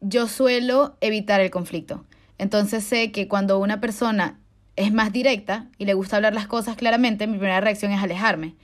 yo 0.00 0.26
suelo 0.26 0.96
evitar 1.00 1.40
el 1.40 1.50
conflicto. 1.50 2.04
Entonces 2.38 2.84
sé 2.84 3.12
que 3.12 3.28
cuando 3.28 3.58
una 3.58 3.80
persona 3.80 4.38
es 4.76 4.92
más 4.92 5.12
directa 5.12 5.68
y 5.78 5.86
le 5.86 5.94
gusta 5.94 6.16
hablar 6.16 6.34
las 6.34 6.46
cosas 6.46 6.76
claramente, 6.76 7.26
mi 7.26 7.38
primera 7.38 7.60
reacción 7.60 7.92
es 7.92 8.02
alejarme. 8.02 8.54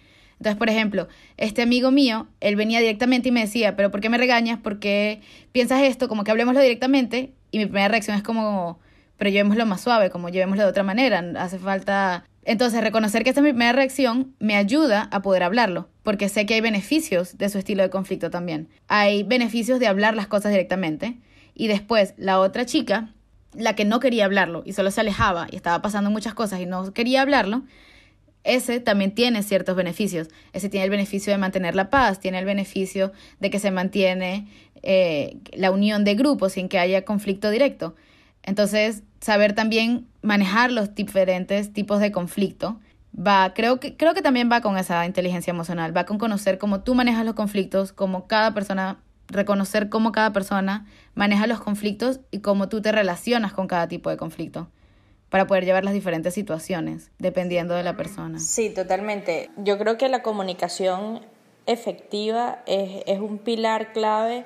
Entonces, 0.42 0.58
por 0.58 0.68
ejemplo, 0.68 1.06
este 1.36 1.62
amigo 1.62 1.92
mío, 1.92 2.26
él 2.40 2.56
venía 2.56 2.80
directamente 2.80 3.28
y 3.28 3.32
me 3.32 3.42
decía, 3.42 3.76
pero 3.76 3.92
¿por 3.92 4.00
qué 4.00 4.08
me 4.08 4.18
regañas? 4.18 4.58
¿Por 4.58 4.80
qué 4.80 5.20
piensas 5.52 5.82
esto? 5.82 6.08
Como 6.08 6.24
que 6.24 6.32
hablemoslo 6.32 6.60
directamente. 6.60 7.32
Y 7.52 7.58
mi 7.58 7.66
primera 7.66 7.86
reacción 7.86 8.16
es 8.16 8.24
como, 8.24 8.80
pero 9.18 9.30
llevémoslo 9.30 9.64
más 9.66 9.82
suave, 9.82 10.10
como 10.10 10.30
llevémoslo 10.30 10.64
de 10.64 10.68
otra 10.68 10.82
manera. 10.82 11.22
Hace 11.38 11.60
falta... 11.60 12.24
Entonces, 12.44 12.80
reconocer 12.80 13.22
que 13.22 13.30
esta 13.30 13.40
es 13.40 13.44
mi 13.44 13.50
primera 13.50 13.70
reacción 13.70 14.34
me 14.40 14.56
ayuda 14.56 15.08
a 15.12 15.22
poder 15.22 15.44
hablarlo, 15.44 15.88
porque 16.02 16.28
sé 16.28 16.44
que 16.44 16.54
hay 16.54 16.60
beneficios 16.60 17.38
de 17.38 17.48
su 17.48 17.58
estilo 17.58 17.84
de 17.84 17.90
conflicto 17.90 18.28
también. 18.30 18.68
Hay 18.88 19.22
beneficios 19.22 19.78
de 19.78 19.86
hablar 19.86 20.16
las 20.16 20.26
cosas 20.26 20.50
directamente. 20.50 21.18
Y 21.54 21.68
después, 21.68 22.14
la 22.16 22.40
otra 22.40 22.66
chica, 22.66 23.10
la 23.54 23.76
que 23.76 23.84
no 23.84 24.00
quería 24.00 24.24
hablarlo 24.24 24.64
y 24.66 24.72
solo 24.72 24.90
se 24.90 25.02
alejaba 25.02 25.46
y 25.52 25.54
estaba 25.54 25.82
pasando 25.82 26.10
muchas 26.10 26.34
cosas 26.34 26.58
y 26.58 26.66
no 26.66 26.92
quería 26.92 27.22
hablarlo, 27.22 27.62
ese 28.44 28.80
también 28.80 29.14
tiene 29.14 29.42
ciertos 29.42 29.76
beneficios. 29.76 30.28
Ese 30.52 30.68
tiene 30.68 30.84
el 30.84 30.90
beneficio 30.90 31.32
de 31.32 31.38
mantener 31.38 31.74
la 31.74 31.90
paz, 31.90 32.20
tiene 32.20 32.38
el 32.38 32.44
beneficio 32.44 33.12
de 33.40 33.50
que 33.50 33.58
se 33.58 33.70
mantiene 33.70 34.48
eh, 34.82 35.36
la 35.52 35.70
unión 35.70 36.04
de 36.04 36.14
grupos 36.14 36.54
sin 36.54 36.68
que 36.68 36.78
haya 36.78 37.04
conflicto 37.04 37.50
directo. 37.50 37.94
Entonces, 38.42 39.04
saber 39.20 39.54
también 39.54 40.08
manejar 40.22 40.72
los 40.72 40.94
diferentes 40.94 41.72
tipos 41.72 42.00
de 42.00 42.10
conflicto 42.10 42.80
va, 43.16 43.52
creo 43.54 43.78
que, 43.78 43.96
creo 43.96 44.14
que 44.14 44.22
también 44.22 44.50
va 44.50 44.60
con 44.60 44.76
esa 44.76 45.06
inteligencia 45.06 45.52
emocional, 45.52 45.96
va 45.96 46.04
con 46.04 46.18
conocer 46.18 46.58
cómo 46.58 46.80
tú 46.80 46.94
manejas 46.94 47.24
los 47.24 47.34
conflictos, 47.34 47.92
cómo 47.92 48.26
cada 48.26 48.54
persona, 48.54 48.98
reconocer 49.28 49.88
cómo 49.88 50.10
cada 50.10 50.32
persona 50.32 50.86
maneja 51.14 51.46
los 51.46 51.60
conflictos 51.60 52.20
y 52.32 52.40
cómo 52.40 52.68
tú 52.68 52.82
te 52.82 52.90
relacionas 52.90 53.52
con 53.52 53.68
cada 53.68 53.86
tipo 53.86 54.10
de 54.10 54.16
conflicto 54.16 54.68
para 55.32 55.46
poder 55.46 55.64
llevar 55.64 55.82
las 55.82 55.94
diferentes 55.94 56.34
situaciones, 56.34 57.10
dependiendo 57.18 57.72
de 57.72 57.82
la 57.82 57.96
persona. 57.96 58.38
Sí, 58.38 58.68
totalmente. 58.68 59.48
Yo 59.56 59.78
creo 59.78 59.96
que 59.96 60.10
la 60.10 60.22
comunicación 60.22 61.24
efectiva 61.64 62.62
es, 62.66 63.18
un 63.18 63.38
pilar 63.38 63.94
clave 63.94 64.44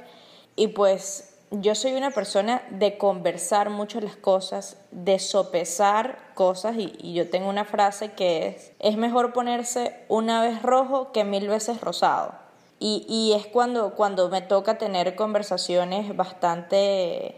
y 0.55 0.69
pues 0.69 1.35
yo 1.51 1.75
soy 1.75 1.95
una 1.95 2.13
persona 2.13 2.63
de 2.71 2.99
conversar 2.99 3.69
mucho 3.69 4.01
las 4.01 4.15
cosas, 4.15 4.77
de 4.93 5.19
sopesar 5.19 6.21
cosas 6.35 6.77
y, 6.77 6.93
y, 7.01 7.15
yo 7.15 7.29
tengo 7.31 7.49
una 7.49 7.65
frase 7.65 8.13
que 8.13 8.47
es, 8.47 8.71
es 8.79 8.97
mejor 8.97 9.33
ponerse 9.33 10.05
una 10.09 10.41
vez 10.41 10.63
rojo 10.63 11.11
que 11.11 11.25
mil 11.25 11.49
veces 11.49 11.81
rosado. 11.81 12.33
Y, 12.79 13.05
y 13.09 13.33
es 13.33 13.49
cuando, 13.49 13.97
cuando 13.97 14.29
me 14.29 14.41
toca 14.41 14.79
tener 14.79 15.17
conversaciones 15.17 16.17
bastante 16.17 17.35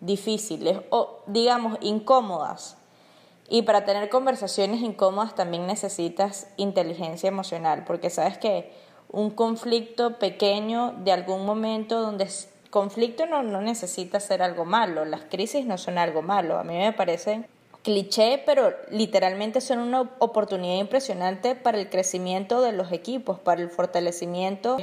difíciles 0.00 0.80
o 0.90 1.22
digamos 1.26 1.78
incómodas 1.80 2.76
y 3.50 3.62
para 3.62 3.84
tener 3.84 4.08
conversaciones 4.08 4.80
incómodas 4.80 5.34
también 5.34 5.66
necesitas 5.66 6.46
inteligencia 6.56 7.28
emocional, 7.28 7.82
porque 7.84 8.08
sabes 8.08 8.38
que 8.38 8.72
un 9.10 9.30
conflicto 9.30 10.20
pequeño 10.20 10.94
de 10.98 11.10
algún 11.10 11.44
momento 11.44 12.00
donde 12.00 12.28
conflicto 12.70 13.26
no, 13.26 13.42
no 13.42 13.60
necesita 13.60 14.20
ser 14.20 14.40
algo 14.40 14.64
malo, 14.64 15.04
las 15.04 15.22
crisis 15.22 15.66
no 15.66 15.78
son 15.78 15.98
algo 15.98 16.22
malo, 16.22 16.58
a 16.58 16.64
mí 16.64 16.78
me 16.78 16.92
parece 16.92 17.44
cliché, 17.82 18.40
pero 18.46 18.72
literalmente 18.90 19.60
son 19.60 19.80
una 19.80 20.02
oportunidad 20.20 20.76
impresionante 20.76 21.56
para 21.56 21.80
el 21.80 21.90
crecimiento 21.90 22.60
de 22.60 22.70
los 22.70 22.92
equipos, 22.92 23.40
para 23.40 23.60
el 23.60 23.68
fortalecimiento 23.68 24.76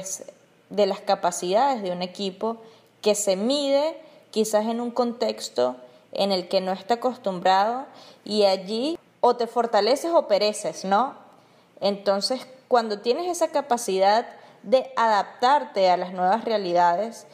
de 0.68 0.86
las 0.86 1.00
capacidades 1.00 1.82
de 1.82 1.90
un 1.90 2.02
equipo 2.02 2.58
que 3.00 3.14
se 3.14 3.36
mide 3.36 3.96
quizás 4.30 4.66
en 4.66 4.82
un 4.82 4.90
contexto 4.90 5.76
en 6.12 6.32
el 6.32 6.48
que 6.48 6.60
no 6.60 6.72
está 6.72 6.94
acostumbrado 6.94 7.86
y 8.24 8.44
allí 8.44 8.98
o 9.20 9.36
te 9.36 9.46
fortaleces 9.46 10.10
o 10.12 10.28
pereces, 10.28 10.84
¿no? 10.84 11.14
Entonces, 11.80 12.46
cuando 12.68 13.00
tienes 13.00 13.26
esa 13.26 13.48
capacidad 13.48 14.26
de 14.62 14.90
adaptarte 14.96 15.90
a 15.90 15.96
las 15.96 16.12
nuevas 16.12 16.44
realidades 16.44 17.26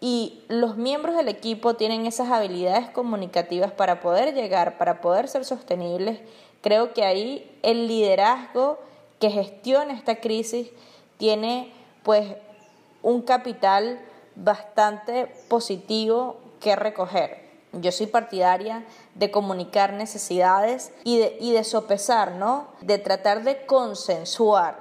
y 0.00 0.42
los 0.48 0.76
miembros 0.76 1.16
del 1.16 1.28
equipo 1.28 1.74
tienen 1.74 2.06
esas 2.06 2.30
habilidades 2.30 2.90
comunicativas 2.90 3.72
para 3.72 4.00
poder 4.00 4.34
llegar, 4.34 4.76
para 4.78 5.00
poder 5.00 5.28
ser 5.28 5.44
sostenibles, 5.44 6.20
creo 6.60 6.92
que 6.92 7.04
ahí 7.04 7.58
el 7.62 7.86
liderazgo 7.86 8.78
que 9.20 9.30
gestiona 9.30 9.94
esta 9.94 10.16
crisis 10.16 10.70
tiene 11.18 11.72
pues 12.02 12.34
un 13.02 13.22
capital 13.22 14.00
bastante 14.34 15.32
positivo 15.48 16.36
que 16.60 16.74
recoger. 16.74 17.51
Yo 17.72 17.90
soy 17.92 18.06
partidaria 18.06 18.84
de 19.14 19.30
comunicar 19.30 19.92
necesidades 19.92 20.92
y 21.04 21.18
de, 21.18 21.36
y 21.40 21.52
de 21.52 21.64
sopesar, 21.64 22.32
¿no? 22.32 22.66
De 22.80 22.98
tratar 22.98 23.44
de 23.44 23.64
consensuar. 23.66 24.78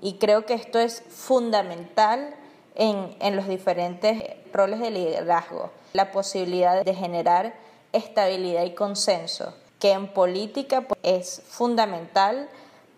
Y 0.00 0.14
creo 0.14 0.44
que 0.44 0.54
esto 0.54 0.78
es 0.78 1.02
fundamental 1.08 2.34
en, 2.74 3.16
en 3.20 3.36
los 3.36 3.48
diferentes 3.48 4.22
roles 4.52 4.80
de 4.80 4.90
liderazgo. 4.90 5.70
La 5.94 6.12
posibilidad 6.12 6.84
de 6.84 6.94
generar 6.94 7.54
estabilidad 7.92 8.64
y 8.64 8.74
consenso, 8.74 9.54
que 9.78 9.92
en 9.92 10.12
política 10.12 10.82
pues, 10.82 11.00
es 11.02 11.42
fundamental 11.46 12.48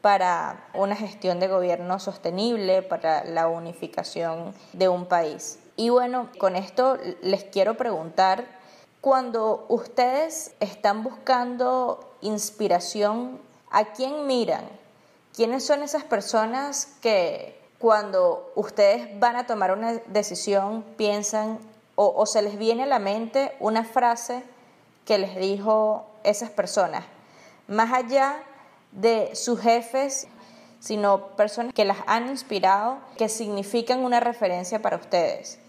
para 0.01 0.69
una 0.75 0.97
gestión 0.97 1.41
de 1.41 1.49
gobierno 1.49 1.99
sostenible, 1.99 2.83
para 2.83 3.25
la 3.25 3.49
unificación 3.49 4.55
de 4.73 4.89
un 4.89 5.07
país. 5.07 5.59
Y 5.77 5.91
bueno, 5.91 6.31
con 6.39 6.57
esto 6.57 6.97
les 7.23 7.45
quiero 7.45 7.77
preguntar 7.77 8.56
Cuando 9.07 9.67
ustedes 9.69 10.57
están 10.59 11.05
buscando 11.05 12.17
inspiración, 12.23 13.41
¿a 13.71 13.93
quién 13.93 14.27
miran? 14.27 14.65
¿Quiénes 15.33 15.65
son 15.65 15.85
esas 15.85 16.03
personas 16.03 16.97
que 17.01 17.57
cuando 17.79 18.51
ustedes 18.57 19.17
van 19.21 19.37
a 19.37 19.47
tomar 19.47 19.71
una 19.71 19.93
decisión 20.09 20.83
piensan 20.97 21.61
o, 21.95 22.27
se 22.27 22.43
les 22.43 22.59
viene 22.59 22.83
a 22.83 22.87
la 22.87 22.99
mente 22.99 23.53
una 23.61 23.85
frase 23.85 24.43
que 25.05 25.19
les 25.19 25.37
dijo 25.37 26.05
esas 26.25 26.51
personas? 26.51 27.05
Más 27.69 27.93
allá 27.93 28.43
de 28.91 29.37
sus 29.37 29.61
jefes, 29.61 30.27
sino 30.81 31.29
personas 31.37 31.73
que 31.73 31.85
las 31.85 31.99
han 32.09 32.27
inspirado, 32.27 32.99
que 33.17 33.29
significan 33.29 34.01
una 34.01 34.19
referencia 34.19 34.83
para 34.83 34.97
ustedes. 34.97 35.61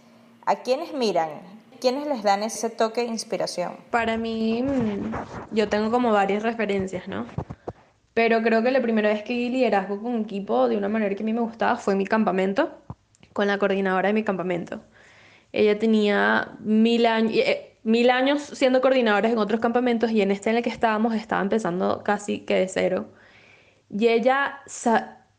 ¿A 0.48 0.56
quiénes 0.56 0.92
miran? 0.92 1.57
¿Quiénes 1.80 2.08
les 2.08 2.24
dan 2.24 2.44
ese 2.44 2.70
toque 2.70 3.02
de 3.02 3.08
inspiración? 3.08 3.78
Para 3.92 4.18
mí, 4.18 4.64
mm, 4.64 5.12
yo 5.52 5.70
tengo 5.70 5.92
como 5.92 6.12
varias 6.12 6.44
referencias, 6.44 7.08
¿no? 7.08 7.26
Pero 8.14 8.42
creo 8.42 8.64
que 8.64 8.72
la 8.72 8.82
primera 8.82 9.10
vez 9.10 9.24
que 9.24 9.34
vi 9.34 9.50
liderazgo 9.50 10.02
con 10.02 10.22
equipo 10.22 10.68
de 10.68 10.78
una 10.78 10.90
manera 10.90 11.14
que 11.16 11.24
a 11.24 11.26
mí 11.26 11.34
me 11.34 11.42
gustaba 11.42 11.76
fue 11.76 11.96
mi 11.96 12.06
campamento, 12.06 12.72
con 13.34 13.48
la 13.48 13.60
coordinadora 13.60 14.08
de 14.08 14.14
mi 14.14 14.24
campamento. 14.24 14.82
Ella 15.52 15.78
tenía 15.78 16.58
mil 16.60 17.06
años, 17.06 17.34
eh, 17.36 17.78
mil 17.84 18.10
años 18.10 18.42
siendo 18.42 18.82
coordinadora 18.82 19.30
en 19.30 19.38
otros 19.38 19.60
campamentos 19.60 20.12
y 20.12 20.22
en 20.22 20.32
este 20.32 20.50
en 20.50 20.58
el 20.58 20.64
que 20.64 20.70
estábamos 20.70 21.14
estaba 21.14 21.42
empezando 21.42 22.02
casi 22.04 22.40
que 22.40 22.56
de 22.56 22.68
cero. 22.68 23.10
Y 23.90 24.08
ella 24.08 24.62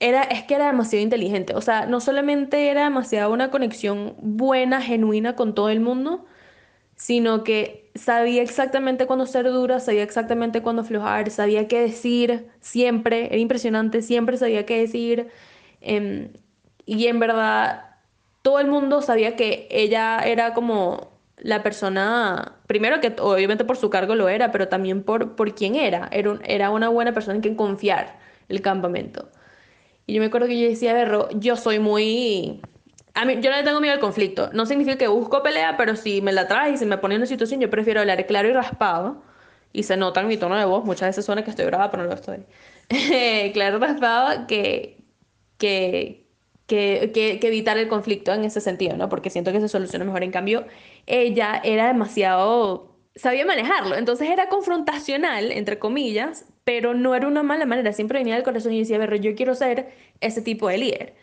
era, 0.01 0.23
es 0.23 0.45
que 0.45 0.55
era 0.55 0.67
demasiado 0.67 1.03
inteligente. 1.03 1.55
O 1.55 1.61
sea, 1.61 1.87
no 1.87 2.01
solamente 2.01 2.71
era 2.71 2.85
demasiado 2.85 3.33
una 3.33 3.51
conexión 3.51 4.15
buena, 4.21 4.81
genuina 4.81 5.35
con 5.37 5.55
todo 5.55 5.71
el 5.71 5.81
mundo, 5.81 6.25
sino 6.97 7.45
que 7.45 7.91
sabía 7.95 8.43
exactamente 8.43 9.07
cuándo 9.07 9.27
ser 9.27 9.47
dura, 9.53 9.81
sabía 9.81 10.03
exactamente 10.05 10.63
cuándo 10.63 10.83
aflojar, 10.83 11.31
sabía 11.31 11.69
qué 11.69 11.81
decir 11.83 12.49
siempre. 12.61 13.27
Era 13.27 13.39
impresionante, 13.39 14.03
siempre 14.03 14.37
sabía 14.37 14.67
qué 14.67 14.81
decir. 14.81 15.29
Em, 15.81 16.33
y 16.87 17.07
en 17.09 17.21
verdad, 17.21 17.97
todo 18.43 18.61
el 18.61 18.69
mundo 18.69 19.03
sabía 19.03 19.37
que 19.37 19.69
ella 19.71 20.21
era 20.21 20.55
como 20.55 21.19
la 21.37 21.63
persona, 21.63 22.57
primero 22.67 23.01
que 23.01 23.15
obviamente 23.21 23.65
por 23.65 23.77
su 23.77 23.91
cargo 23.91 24.15
lo 24.15 24.29
era, 24.29 24.51
pero 24.53 24.69
también 24.69 25.03
por, 25.05 25.37
por 25.37 25.55
quién 25.55 25.77
era. 25.77 26.09
Era, 26.13 26.39
era 26.45 26.71
una 26.71 26.89
buena 26.89 27.13
persona 27.13 27.37
en 27.37 27.43
quien 27.43 27.55
confiar 27.57 28.19
el 28.49 28.63
campamento. 28.63 29.31
Y 30.09 30.15
yo 30.15 30.21
me 30.21 30.29
acuerdo 30.29 30.47
que 30.47 30.59
yo 30.59 30.67
decía, 30.67 30.95
Berro, 30.95 31.29
yo 31.33 31.55
soy 31.55 31.79
muy... 31.81 32.63
A 33.13 33.27
mí, 33.27 33.41
yo 33.43 33.51
no 33.51 33.59
le 33.59 33.63
tengo 33.63 33.79
miedo 33.79 33.93
al 33.93 34.01
conflicto. 34.01 34.49
No 34.55 34.65
significa 34.65 34.97
que 34.97 35.07
busco 35.07 35.43
pelea, 35.43 35.77
pero 35.77 35.97
si 35.97 36.23
me 36.23 36.33
la 36.33 36.49
traes 36.49 36.77
y 36.77 36.79
se 36.79 36.87
me 36.87 36.97
pone 36.97 37.15
en 37.17 37.21
una 37.21 37.27
situación, 37.27 37.61
yo 37.61 37.69
prefiero 37.69 38.01
hablar 38.01 38.25
claro 38.27 38.49
y 38.49 38.53
raspado. 38.55 39.23
Y 39.71 39.83
se 39.83 39.99
nota 39.99 40.23
en 40.23 40.29
mi 40.29 40.39
tono 40.39 40.57
de 40.57 40.65
voz. 40.65 40.83
Muchas 40.87 41.11
veces 41.11 41.27
suena 41.27 41.45
que 41.45 41.51
estoy 41.51 41.67
brava, 41.67 41.91
pero 41.91 42.05
no 42.05 42.09
lo 42.09 42.15
estoy. 42.15 42.39
claro 43.53 43.77
y 43.77 43.81
raspado 43.81 44.47
que, 44.47 45.05
que, 45.59 46.27
que, 46.67 47.11
que, 47.13 47.47
evitar 47.47 47.77
el 47.77 47.89
conflicto 47.89 48.33
en 48.33 48.45
ese 48.45 48.63
sentido, 48.63 48.97
¿no? 48.97 49.11
Porque 49.11 49.29
siento 49.29 49.53
que 49.53 49.61
se 49.61 49.69
soluciona 49.69 50.07
mejor. 50.07 50.23
En 50.23 50.33
cambio, 50.33 50.67
ella 51.07 51.61
era 51.63 51.89
demasiado... 51.89 52.98
Sabía 53.19 53.45
manejarlo. 53.45 53.97
Entonces 53.97 54.31
era 54.31 54.49
confrontacional, 54.49 55.51
entre 55.53 55.79
comillas, 55.79 56.45
pero 56.65 56.95
no 56.95 57.15
era 57.15 57.27
una 57.27 57.43
mala 57.43 57.67
manera, 57.67 57.93
siempre 57.93 58.19
venía 58.21 58.35
del 58.35 58.45
corazón 58.45 58.73
y 58.73 58.81
decía, 58.81 59.05
yo 59.17 59.35
quiero 59.35 59.55
ser 59.55 59.89
ese 60.21 60.41
tipo 60.41 60.69
de 60.69 60.79
líder, 60.79 61.15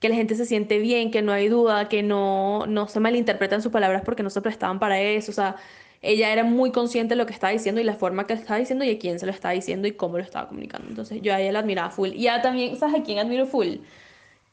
que 0.00 0.08
la 0.08 0.16
gente 0.16 0.34
se 0.34 0.46
siente 0.46 0.78
bien, 0.78 1.10
que 1.10 1.22
no 1.22 1.32
hay 1.32 1.48
duda, 1.48 1.88
que 1.88 2.02
no, 2.02 2.66
no 2.66 2.88
se 2.88 3.00
malinterpretan 3.00 3.62
sus 3.62 3.70
palabras 3.70 4.02
porque 4.04 4.22
no 4.22 4.30
se 4.30 4.40
prestaban 4.40 4.80
para 4.80 5.00
eso, 5.00 5.30
o 5.30 5.34
sea, 5.34 5.56
ella 6.02 6.32
era 6.32 6.44
muy 6.44 6.72
consciente 6.72 7.14
de 7.14 7.18
lo 7.18 7.26
que 7.26 7.32
estaba 7.32 7.52
diciendo 7.52 7.80
y 7.80 7.84
la 7.84 7.94
forma 7.94 8.26
que 8.26 8.34
estaba 8.34 8.58
diciendo 8.58 8.84
y 8.84 8.90
a 8.90 8.98
quién 8.98 9.18
se 9.18 9.26
lo 9.26 9.32
estaba 9.32 9.54
diciendo 9.54 9.88
y 9.88 9.92
cómo 9.92 10.18
lo 10.18 10.24
estaba 10.24 10.48
comunicando. 10.48 10.88
Entonces 10.88 11.22
yo 11.22 11.32
a 11.34 11.40
ella 11.40 11.52
la 11.52 11.60
admiraba 11.60 11.90
full. 11.90 12.10
Y 12.10 12.24
ya 12.24 12.42
también, 12.42 12.76
¿sabes 12.76 13.00
a 13.00 13.02
quién 13.02 13.18
admiro 13.18 13.46
full? 13.46 13.76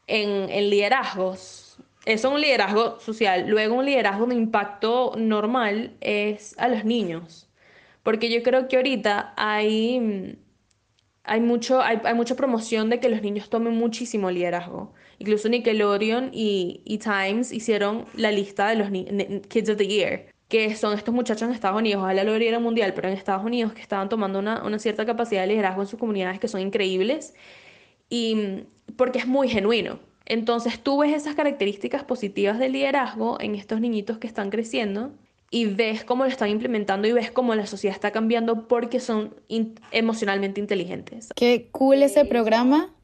En, 0.06 0.48
en 0.50 0.70
liderazgos. 0.70 1.61
Eso 2.04 2.28
es 2.28 2.34
un 2.34 2.40
liderazgo 2.40 2.98
social. 3.00 3.48
Luego 3.48 3.76
un 3.76 3.86
liderazgo 3.86 4.26
de 4.26 4.34
impacto 4.34 5.12
normal 5.16 5.96
es 6.00 6.58
a 6.58 6.68
los 6.68 6.84
niños. 6.84 7.48
Porque 8.02 8.30
yo 8.30 8.42
creo 8.42 8.68
que 8.68 8.76
ahorita 8.76 9.34
hay 9.36 10.36
hay, 11.24 11.40
mucho, 11.40 11.80
hay, 11.80 12.14
mucha 12.14 12.34
promoción 12.34 12.90
de 12.90 13.00
que 13.00 13.08
los 13.08 13.22
niños 13.22 13.48
tomen 13.48 13.76
muchísimo 13.76 14.30
liderazgo. 14.30 14.92
Incluso 15.18 15.48
Nickelodeon 15.48 16.30
y, 16.32 16.82
y 16.84 16.98
Times 16.98 17.52
hicieron 17.52 18.06
la 18.14 18.32
lista 18.32 18.68
de 18.68 18.76
los 18.76 18.90
Kids 19.48 19.70
of 19.70 19.76
the 19.76 19.86
Year, 19.86 20.26
que 20.48 20.74
son 20.74 20.94
estos 20.94 21.14
muchachos 21.14 21.42
en 21.42 21.54
Estados 21.54 21.78
Unidos, 21.78 22.02
ojalá 22.02 22.24
lo 22.24 22.38
diera 22.38 22.58
mundial, 22.58 22.92
pero 22.94 23.08
en 23.08 23.14
Estados 23.14 23.44
Unidos 23.44 23.72
que 23.72 23.80
estaban 23.80 24.08
tomando 24.08 24.38
una, 24.38 24.64
una 24.64 24.78
cierta 24.78 25.06
capacidad 25.06 25.42
de 25.42 25.48
liderazgo 25.48 25.82
en 25.82 25.88
sus 25.88 25.98
comunidades 25.98 26.40
que 26.40 26.48
son 26.48 26.60
increíbles, 26.60 27.34
y 28.08 28.64
porque 28.96 29.20
es 29.20 29.26
muy 29.26 29.48
genuino. 29.48 30.00
Entonces 30.32 30.80
tú 30.80 30.96
ves 30.96 31.12
esas 31.12 31.34
características 31.34 32.04
positivas 32.04 32.58
del 32.58 32.72
liderazgo 32.72 33.36
en 33.38 33.54
estos 33.54 33.82
niñitos 33.82 34.16
que 34.16 34.26
están 34.26 34.48
creciendo 34.48 35.12
y 35.50 35.66
ves 35.66 36.04
cómo 36.04 36.24
lo 36.24 36.30
están 36.30 36.48
implementando 36.48 37.06
y 37.06 37.12
ves 37.12 37.30
cómo 37.30 37.54
la 37.54 37.66
sociedad 37.66 37.94
está 37.94 38.12
cambiando 38.12 38.66
porque 38.66 38.98
son 38.98 39.34
emocionalmente 39.90 40.58
inteligentes. 40.58 41.28
Qué 41.36 41.68
cool 41.70 42.02
ese 42.02 42.24
programa, 42.24 42.94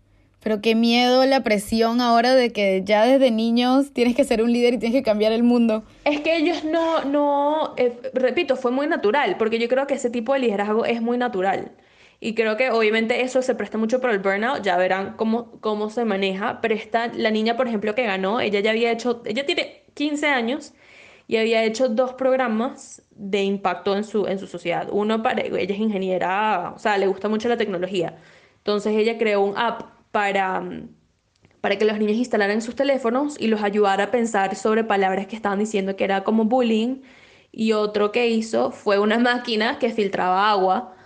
pero 0.43 0.63
qué 0.63 0.75
miedo 0.75 1.27
la 1.27 1.43
presión 1.43 2.01
ahora 2.01 2.35
de 2.35 2.51
que 2.51 2.81
ya 2.83 3.05
desde 3.05 3.31
niños 3.31 3.93
tienes 3.93 4.17
que 4.17 4.25
ser 4.25 4.43
un 4.43 4.51
líder 4.51 4.73
y 4.73 4.79
tienes 4.79 4.97
que 4.97 5.05
cambiar 5.05 5.33
el 5.33 5.43
mundo. 5.43 5.85
Es 6.07 6.23
que 6.23 6.35
ellos 6.35 6.65
no, 6.65 7.05
no, 7.05 7.75
eh, 7.77 7.93
repito, 8.15 8.57
fue 8.57 8.71
muy 8.71 8.87
natural, 8.87 9.37
porque 9.39 9.59
yo 9.59 9.69
creo 9.69 9.87
que 9.87 9.93
ese 9.93 10.09
tipo 10.09 10.33
de 10.33 10.39
liderazgo 10.39 10.87
es 10.87 11.03
muy 11.03 11.19
natural. 11.19 11.73
Y 12.21 12.35
creo 12.35 12.57
que 12.57 12.71
obviamente 12.71 13.23
eso 13.23 13.43
se 13.43 13.55
presta 13.55 13.79
mucho 13.79 14.01
para 14.01 14.13
el 14.13 14.19
burnout, 14.19 14.63
ya 14.63 14.77
verán 14.77 15.15
cómo, 15.17 15.61
cómo 15.61 15.89
se 15.89 16.05
maneja, 16.05 16.61
pero 16.61 16.75
esta, 16.75 17.09
la 17.09 17.31
niña, 17.31 17.57
por 17.57 17.69
ejemplo, 17.69 17.95
que 17.95 18.05
ganó, 18.05 18.41
ella 18.41 18.61
ya 18.61 18.71
había 18.71 18.91
hecho, 18.91 19.23
ella 19.25 19.47
tiene 19.47 19.85
15 19.95 20.27
años 20.27 20.75
y 21.29 21.37
había 21.37 21.63
hecho 21.65 21.89
dos 21.89 22.15
programas 22.15 23.03
de 23.11 23.43
impacto 23.43 23.97
en 23.97 24.05
su, 24.05 24.27
en 24.27 24.39
su 24.39 24.47
sociedad. 24.49 24.89
Uno 24.91 25.23
para, 25.23 25.43
ella 25.43 25.75
es 25.75 25.79
ingeniera, 25.81 26.73
o 26.75 26.79
sea, 26.79 26.99
le 26.99 27.07
gusta 27.07 27.29
mucho 27.29 27.49
la 27.49 27.57
tecnología. 27.57 28.19
Entonces 28.59 28.95
ella 28.97 29.19
creó 29.19 29.43
un 29.43 29.57
app 29.57 29.83
para, 30.11 30.63
para 31.61 31.77
que 31.79 31.85
los 31.85 31.99
niños 31.99 32.17
instalaran 32.17 32.63
sus 32.63 32.75
teléfonos 32.75 33.41
y 33.41 33.49
los 33.49 33.63
ayudara 33.63 34.05
a 34.05 34.11
pensar 34.11 34.57
sobre 34.57 34.85
palabras 34.85 35.27
que 35.27 35.37
estaban 35.37 35.59
diciendo 35.59 35.97
que 35.97 36.05
era 36.05 36.25
como 36.25 36.45
bullying. 36.45 37.03
Y 37.53 37.73
otro 37.73 38.13
que 38.13 38.29
hizo 38.29 38.73
fue 38.73 38.99
una 38.99 39.19
máquina 39.19 39.79
que 39.79 39.91
filtraba 39.91 40.51
agua 40.51 40.97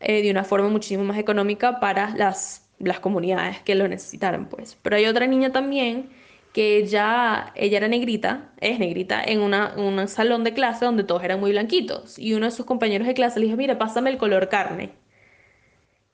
eh, 0.00 0.22
de 0.22 0.30
una 0.30 0.44
forma 0.44 0.68
muchísimo 0.68 1.04
más 1.04 1.18
económica 1.18 1.80
para 1.80 2.10
las, 2.16 2.68
las 2.78 3.00
comunidades 3.00 3.60
que 3.62 3.74
lo 3.74 3.88
necesitaran, 3.88 4.48
pues. 4.48 4.76
Pero 4.82 4.96
hay 4.96 5.06
otra 5.06 5.26
niña 5.26 5.52
también 5.52 6.10
que 6.52 6.78
ella, 6.78 7.52
ella 7.54 7.78
era 7.78 7.88
negrita, 7.88 8.52
es 8.60 8.78
negrita, 8.78 9.22
en 9.22 9.40
una, 9.40 9.74
un 9.76 10.08
salón 10.08 10.42
de 10.42 10.54
clase 10.54 10.86
donde 10.86 11.04
todos 11.04 11.22
eran 11.22 11.40
muy 11.40 11.50
blanquitos. 11.50 12.18
Y 12.18 12.34
uno 12.34 12.46
de 12.46 12.52
sus 12.52 12.64
compañeros 12.66 13.06
de 13.06 13.14
clase 13.14 13.40
le 13.40 13.46
dijo, 13.46 13.58
mira, 13.58 13.78
pásame 13.78 14.10
el 14.10 14.18
color 14.18 14.48
carne. 14.48 14.92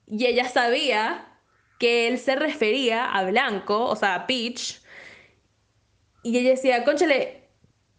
Y 0.07 0.25
ella 0.25 0.45
sabía 0.49 1.25
que 1.79 2.07
él 2.07 2.17
se 2.19 2.35
refería 2.35 3.05
a 3.05 3.23
blanco, 3.25 3.85
o 3.85 3.95
sea, 3.95 4.15
a 4.15 4.27
peach. 4.27 4.81
Y 6.23 6.37
ella 6.37 6.51
decía, 6.51 6.83
conchale, 6.83 7.42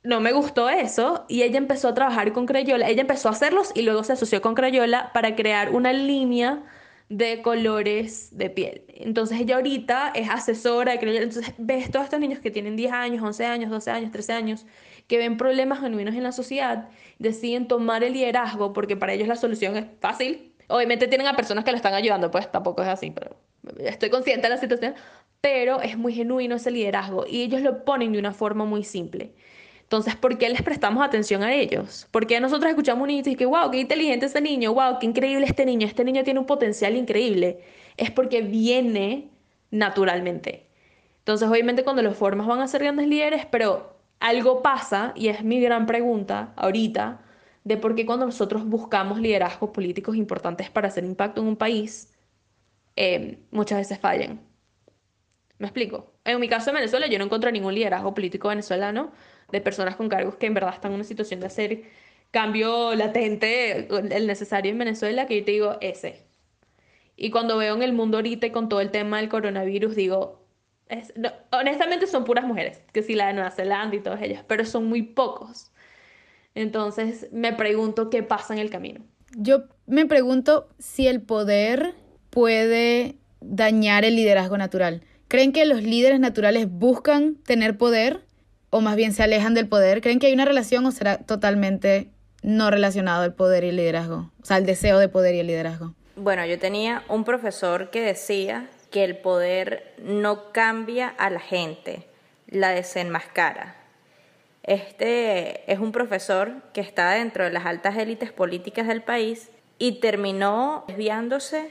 no 0.05 0.21
me 0.21 0.33
gustó 0.33 0.69
eso. 0.69 1.25
Y 1.29 1.43
ella 1.43 1.59
empezó 1.59 1.89
a 1.89 1.95
trabajar 1.95 2.33
con 2.33 2.47
Crayola. 2.47 2.89
Ella 2.89 3.01
empezó 3.01 3.29
a 3.29 3.33
hacerlos 3.33 3.73
y 3.75 3.83
luego 3.83 4.05
se 4.05 4.13
asoció 4.13 4.41
con 4.41 4.55
Crayola 4.55 5.11
para 5.13 5.35
crear 5.35 5.71
una 5.75 5.93
línea 5.93 6.63
de 7.09 7.43
colores 7.43 8.37
de 8.37 8.51
piel. 8.51 8.85
Entonces 8.89 9.41
ella 9.41 9.57
ahorita 9.57 10.13
es 10.15 10.29
asesora 10.31 10.93
de 10.93 10.99
creencia. 10.99 11.23
Entonces 11.23 11.55
ves 11.59 11.91
todos 11.91 12.05
estos 12.05 12.21
niños 12.21 12.39
que 12.39 12.51
tienen 12.51 12.77
10 12.77 12.93
años, 12.93 13.23
11 13.23 13.47
años, 13.47 13.71
12 13.71 13.91
años, 13.91 14.13
13 14.13 14.33
años, 14.33 14.67
que 15.07 15.19
ven 15.19 15.37
problemas 15.37 15.81
genuinos 15.81 16.15
en 16.15 16.23
la 16.23 16.33
sociedad, 16.33 16.89
deciden 17.19 17.69
tomar 17.69 18.05
el 18.05 18.15
liderazgo 18.15 18.73
porque 18.73 18.97
para 18.97 19.13
ellos 19.13 19.29
la 19.29 19.37
solución 19.37 19.77
es 19.77 19.87
fácil. 20.01 20.53
Obviamente 20.69 21.09
tienen 21.09 21.27
a 21.27 21.37
personas 21.37 21.65
que 21.65 21.71
lo 21.71 21.77
están 21.77 21.95
ayudando, 21.95 22.31
pues 22.31 22.51
tampoco 22.51 22.83
es 22.83 22.89
así, 22.89 23.11
pero 23.11 23.37
estoy 23.79 24.09
consciente 24.09 24.49
de 24.49 24.55
la 24.55 24.61
situación. 24.61 24.95
Pero 25.43 25.83
es 25.83 25.99
muy 25.99 26.15
genuino 26.15 26.57
ese 26.57 26.71
liderazgo 26.71 27.27
y 27.29 27.43
ellos 27.43 27.61
lo 27.61 27.85
ponen 27.85 28.13
de 28.13 28.19
una 28.19 28.33
forma 28.33 28.65
muy 28.65 28.83
simple. 28.83 29.35
Entonces, 29.85 30.17
¿por 30.17 30.37
qué 30.39 30.49
les 30.49 30.63
prestamos 30.63 31.05
atención 31.05 31.43
a 31.43 31.55
ellos? 31.55 32.09
Porque 32.11 32.41
nosotros 32.41 32.71
escuchamos 32.71 33.03
un 33.03 33.09
niño 33.09 33.23
y 33.27 33.37
que, 33.37 33.47
wow, 33.47 33.71
qué 33.71 33.79
inteligente 33.79 34.27
ese 34.27 34.41
niño, 34.41 34.75
wow, 34.75 34.99
qué 34.99 35.07
increíble 35.07 35.47
este 35.47 35.65
niño, 35.65 35.87
este 35.87 36.05
niño 36.05 36.25
tiene 36.25 36.41
un 36.41 36.47
potencial 36.47 36.97
increíble? 36.97 37.61
Es 37.97 38.11
porque 38.11 38.43
viene 38.43 39.31
naturalmente. 39.71 40.67
Entonces, 41.19 41.49
obviamente, 41.49 41.85
cuando 41.85 42.03
los 42.03 42.17
formas 42.17 42.47
van 42.47 42.61
a 42.61 42.67
ser 42.67 42.83
grandes 42.83 43.07
líderes, 43.09 43.47
pero 43.47 43.97
algo 44.21 44.63
pasa, 44.63 45.13
y 45.15 45.29
es 45.29 45.45
mi 45.45 45.61
gran 45.61 45.87
pregunta 45.87 46.55
ahorita, 46.57 47.21
de 47.63 47.77
por 47.77 47.95
qué 47.95 48.07
cuando 48.07 48.27
nosotros 48.27 48.65
buscamos 48.67 49.19
liderazgos 49.21 49.71
políticos 49.71 50.17
importantes 50.17 50.71
para 50.71 50.89
hacer 50.89 51.05
impacto 51.05 51.41
en 51.41 51.49
un 51.49 51.57
país, 51.57 52.13
eh, 52.97 53.39
muchas 53.51 53.79
veces 53.79 53.99
fallan. 53.99 54.41
¿Me 55.59 55.67
explico? 55.67 56.13
En 56.25 56.41
mi 56.41 56.49
caso 56.49 56.71
en 56.71 56.77
Venezuela 56.77 57.07
yo 57.07 57.19
no 57.19 57.25
encontré 57.25 57.53
ningún 57.53 57.75
liderazgo 57.75 58.13
político 58.15 58.49
venezolano 58.49 59.13
de 59.53 59.61
personas 59.61 59.97
con 59.97 60.09
cargos 60.09 60.37
que 60.37 60.47
en 60.47 60.55
verdad 60.55 60.75
están 60.75 60.93
en 60.93 60.97
una 60.97 61.05
situación 61.05 61.41
de 61.41 61.47
hacer 61.47 61.83
cambio 62.31 62.95
latente, 62.95 63.89
el 63.89 64.27
necesario 64.27 64.73
en 64.73 64.79
Venezuela, 64.79 65.27
que 65.27 65.39
yo 65.39 65.45
te 65.45 65.53
digo 65.53 65.79
ese. 65.81 66.27
Y 67.17 67.31
cuando 67.31 67.57
veo 67.57 67.77
en 67.77 67.83
el 67.83 67.93
mundo 67.93 68.19
ahorita 68.19 68.51
con 68.51 68.69
todo 68.69 68.81
el 68.81 68.91
tema 68.91 69.19
del 69.19 69.29
coronavirus, 69.29 69.95
digo, 69.95 70.45
honestamente 71.53 72.07
son 72.07 72.25
puras 72.25 72.45
mujeres, 72.45 72.83
que 72.93 73.03
sí 73.03 73.15
la 73.15 73.29
de 73.29 73.35
Nueva 73.35 73.51
Zelanda 73.51 73.95
y 73.97 74.01
todas 74.01 74.21
ellas, 74.21 74.45
pero 74.47 74.65
son 74.65 74.87
muy 74.87 75.03
pocos. 75.03 75.71
Entonces 76.55 77.29
me 77.33 77.53
pregunto 77.53 78.11
qué 78.11 78.23
pasa 78.23 78.53
en 78.53 78.61
el 78.61 78.71
camino. 78.71 79.05
Yo 79.37 79.65
me 79.87 80.07
pregunto 80.07 80.69
si 80.79 81.07
el 81.07 81.23
poder 81.23 81.95
puede 82.31 83.17
dañar 83.41 84.05
el 84.05 84.17
liderazgo 84.17 84.57
natural. 84.57 85.03
¿Creen 85.29 85.53
que 85.53 85.65
los 85.67 85.83
líderes 85.83 86.21
naturales 86.21 86.69
buscan 86.71 87.37
tener 87.37 87.77
poder 87.77 88.25
o 88.75 88.81
más 88.81 88.97
bien 88.97 89.13
se 89.13 89.23
alejan 89.23 89.55
del 89.55 89.69
poder? 89.69 90.01
¿Creen 90.01 90.19
que 90.19 90.27
hay 90.27 90.33
una 90.33 90.45
relación 90.45 90.85
o 90.85 90.91
será 90.91 91.19
totalmente 91.19 92.11
no 92.43 92.73
relacionado 92.73 93.23
el 93.23 93.33
poder 93.33 93.63
y 93.63 93.69
el 93.69 93.77
liderazgo? 93.77 94.33
O 94.43 94.45
sea, 94.45 94.57
el 94.57 94.67
deseo 94.67 94.99
de 94.99 95.09
poder 95.09 95.37
y 95.37 95.39
el 95.39 95.47
liderazgo. 95.47 95.95
Bueno, 96.17 96.45
yo 96.45 96.59
tenía 96.59 97.05
un 97.09 97.23
profesor 97.23 97.91
que 97.91 98.01
decía 98.01 98.69
que 98.91 99.05
el 99.05 99.17
poder 99.17 99.95
no 100.03 100.51
cambia 100.51 101.07
a 101.07 101.31
la 101.31 101.39
gente, 101.39 102.09
la 102.49 102.71
desenmascara. 102.71 103.77
Este 104.65 105.71
es 105.73 105.79
un 105.79 105.93
profesor 105.93 106.55
que 106.73 106.81
está 106.81 107.13
dentro 107.13 107.45
de 107.45 107.51
las 107.51 107.67
altas 107.67 107.97
élites 107.97 108.33
políticas 108.33 108.89
del 108.89 109.03
país 109.03 109.51
y 109.79 110.01
terminó 110.01 110.83
desviándose 110.89 111.71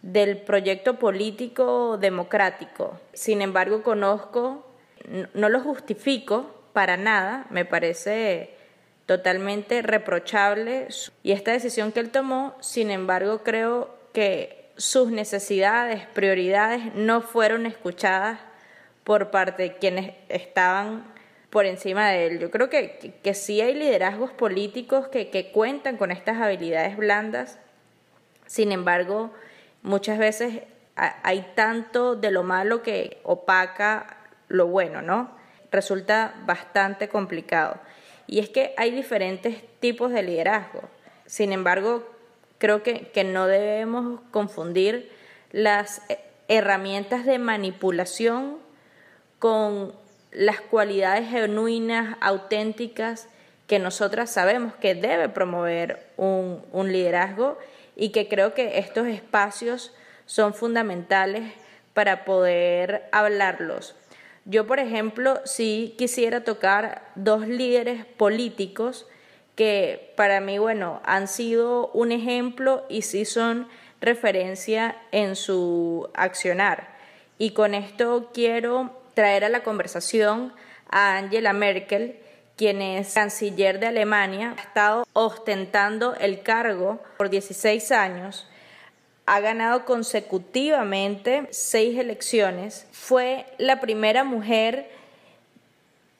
del 0.00 0.38
proyecto 0.38 0.98
político 0.98 1.98
democrático. 1.98 2.98
Sin 3.12 3.42
embargo, 3.42 3.82
conozco, 3.82 4.67
no 5.34 5.48
lo 5.48 5.60
justifico 5.60 6.54
para 6.72 6.96
nada, 6.96 7.46
me 7.50 7.64
parece 7.64 8.54
totalmente 9.06 9.80
reprochable 9.82 10.88
y 11.22 11.32
esta 11.32 11.52
decisión 11.52 11.92
que 11.92 12.00
él 12.00 12.10
tomó, 12.10 12.54
sin 12.60 12.90
embargo, 12.90 13.42
creo 13.42 13.96
que 14.12 14.70
sus 14.76 15.10
necesidades, 15.10 16.06
prioridades 16.06 16.94
no 16.94 17.22
fueron 17.22 17.66
escuchadas 17.66 18.38
por 19.04 19.30
parte 19.30 19.62
de 19.62 19.76
quienes 19.78 20.14
estaban 20.28 21.04
por 21.50 21.64
encima 21.64 22.10
de 22.10 22.26
él. 22.26 22.38
Yo 22.38 22.50
creo 22.50 22.68
que, 22.68 23.14
que, 23.22 23.34
sí 23.34 23.60
hay 23.62 23.74
liderazgos 23.74 24.30
políticos 24.32 25.08
que, 25.08 25.30
que 25.30 25.50
cuentan 25.50 25.96
con 25.96 26.10
estas 26.10 26.36
habilidades 26.36 26.96
blandas, 26.96 27.58
sin 28.46 28.72
embargo, 28.72 29.32
muchas 29.82 30.18
veces 30.18 30.62
hay 30.94 31.52
tanto 31.54 32.16
de 32.16 32.30
lo 32.30 32.42
malo 32.42 32.82
que 32.82 33.20
opaca 33.22 34.17
lo 34.48 34.66
bueno, 34.66 35.02
¿no? 35.02 35.30
Resulta 35.70 36.34
bastante 36.46 37.08
complicado. 37.08 37.78
Y 38.26 38.40
es 38.40 38.50
que 38.50 38.74
hay 38.76 38.90
diferentes 38.90 39.62
tipos 39.80 40.12
de 40.12 40.22
liderazgo. 40.22 40.82
Sin 41.26 41.52
embargo, 41.52 42.06
creo 42.58 42.82
que, 42.82 43.24
no 43.24 43.46
debemos 43.46 44.20
confundir 44.30 45.10
las 45.50 46.02
herramientas 46.48 47.24
de 47.24 47.38
manipulación 47.38 48.58
con 49.38 49.94
las 50.30 50.60
cualidades 50.60 51.28
genuinas, 51.30 52.16
auténticas, 52.20 53.28
que 53.66 53.78
nosotras 53.78 54.30
sabemos 54.30 54.74
que 54.74 54.94
debe 54.94 55.28
promover 55.28 56.06
un, 56.16 56.62
un, 56.72 56.90
liderazgo 56.90 57.58
y 57.96 58.10
que 58.10 58.28
creo 58.28 58.54
que 58.54 58.78
estos 58.78 59.06
espacios 59.06 59.94
son 60.24 60.54
fundamentales 60.54 61.52
para 61.92 62.24
poder 62.24 63.08
hablarlos. 63.12 63.94
Yo, 64.50 64.66
por 64.66 64.80
ejemplo, 64.80 65.42
sí 65.44 65.94
quisiera 65.98 66.42
tocar 66.42 67.02
dos 67.16 67.46
líderes 67.46 68.06
políticos 68.06 69.06
que 69.56 70.14
para 70.16 70.40
mí, 70.40 70.56
bueno, 70.56 71.02
han 71.04 71.28
sido 71.28 71.88
un 71.88 72.12
ejemplo 72.12 72.86
y 72.88 73.02
sí 73.02 73.26
son 73.26 73.68
referencia 74.00 74.96
en 75.12 75.36
su 75.36 76.08
accionar. 76.14 76.96
Y 77.36 77.50
con 77.50 77.74
esto 77.74 78.30
quiero 78.32 78.98
traer 79.12 79.44
a 79.44 79.50
la 79.50 79.62
conversación 79.62 80.54
a 80.88 81.18
Angela 81.18 81.52
Merkel, 81.52 82.16
quien 82.56 82.80
es 82.80 83.12
canciller 83.12 83.78
de 83.80 83.88
Alemania, 83.88 84.54
ha 84.56 84.62
estado 84.62 85.06
ostentando 85.12 86.14
el 86.14 86.42
cargo 86.42 87.02
por 87.18 87.28
16 87.28 87.92
años, 87.92 88.47
ha 89.28 89.40
ganado 89.40 89.84
consecutivamente 89.84 91.48
seis 91.50 91.98
elecciones, 91.98 92.86
fue 92.92 93.44
la 93.58 93.78
primera 93.78 94.24
mujer 94.24 94.90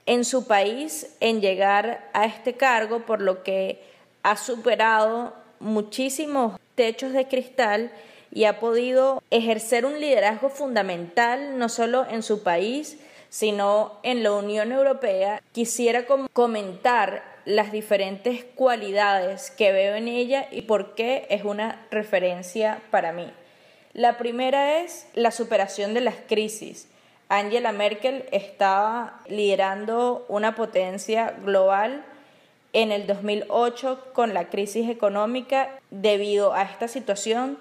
en 0.04 0.26
su 0.26 0.46
país 0.46 1.16
en 1.20 1.40
llegar 1.40 2.10
a 2.12 2.26
este 2.26 2.52
cargo, 2.52 3.06
por 3.06 3.22
lo 3.22 3.42
que 3.42 3.82
ha 4.22 4.36
superado 4.36 5.32
muchísimos 5.58 6.60
techos 6.74 7.14
de 7.14 7.26
cristal 7.26 7.90
y 8.30 8.44
ha 8.44 8.60
podido 8.60 9.22
ejercer 9.30 9.86
un 9.86 10.00
liderazgo 10.00 10.50
fundamental 10.50 11.58
no 11.58 11.70
solo 11.70 12.06
en 12.10 12.22
su 12.22 12.42
país, 12.42 12.98
sino 13.30 14.00
en 14.02 14.22
la 14.22 14.32
Unión 14.32 14.70
Europea. 14.70 15.42
Quisiera 15.52 16.04
comentar 16.34 17.37
las 17.48 17.72
diferentes 17.72 18.44
cualidades 18.44 19.50
que 19.50 19.72
veo 19.72 19.96
en 19.96 20.06
ella 20.06 20.48
y 20.50 20.62
por 20.62 20.94
qué 20.94 21.26
es 21.30 21.44
una 21.44 21.86
referencia 21.90 22.82
para 22.90 23.10
mí. 23.12 23.26
La 23.94 24.18
primera 24.18 24.80
es 24.80 25.08
la 25.14 25.30
superación 25.30 25.94
de 25.94 26.02
las 26.02 26.16
crisis. 26.28 26.88
Angela 27.30 27.72
Merkel 27.72 28.26
estaba 28.32 29.22
liderando 29.28 30.26
una 30.28 30.54
potencia 30.54 31.36
global 31.42 32.04
en 32.74 32.92
el 32.92 33.06
2008 33.06 34.12
con 34.12 34.34
la 34.34 34.50
crisis 34.50 34.90
económica. 34.90 35.80
Debido 35.88 36.52
a 36.52 36.64
esta 36.64 36.86
situación, 36.86 37.58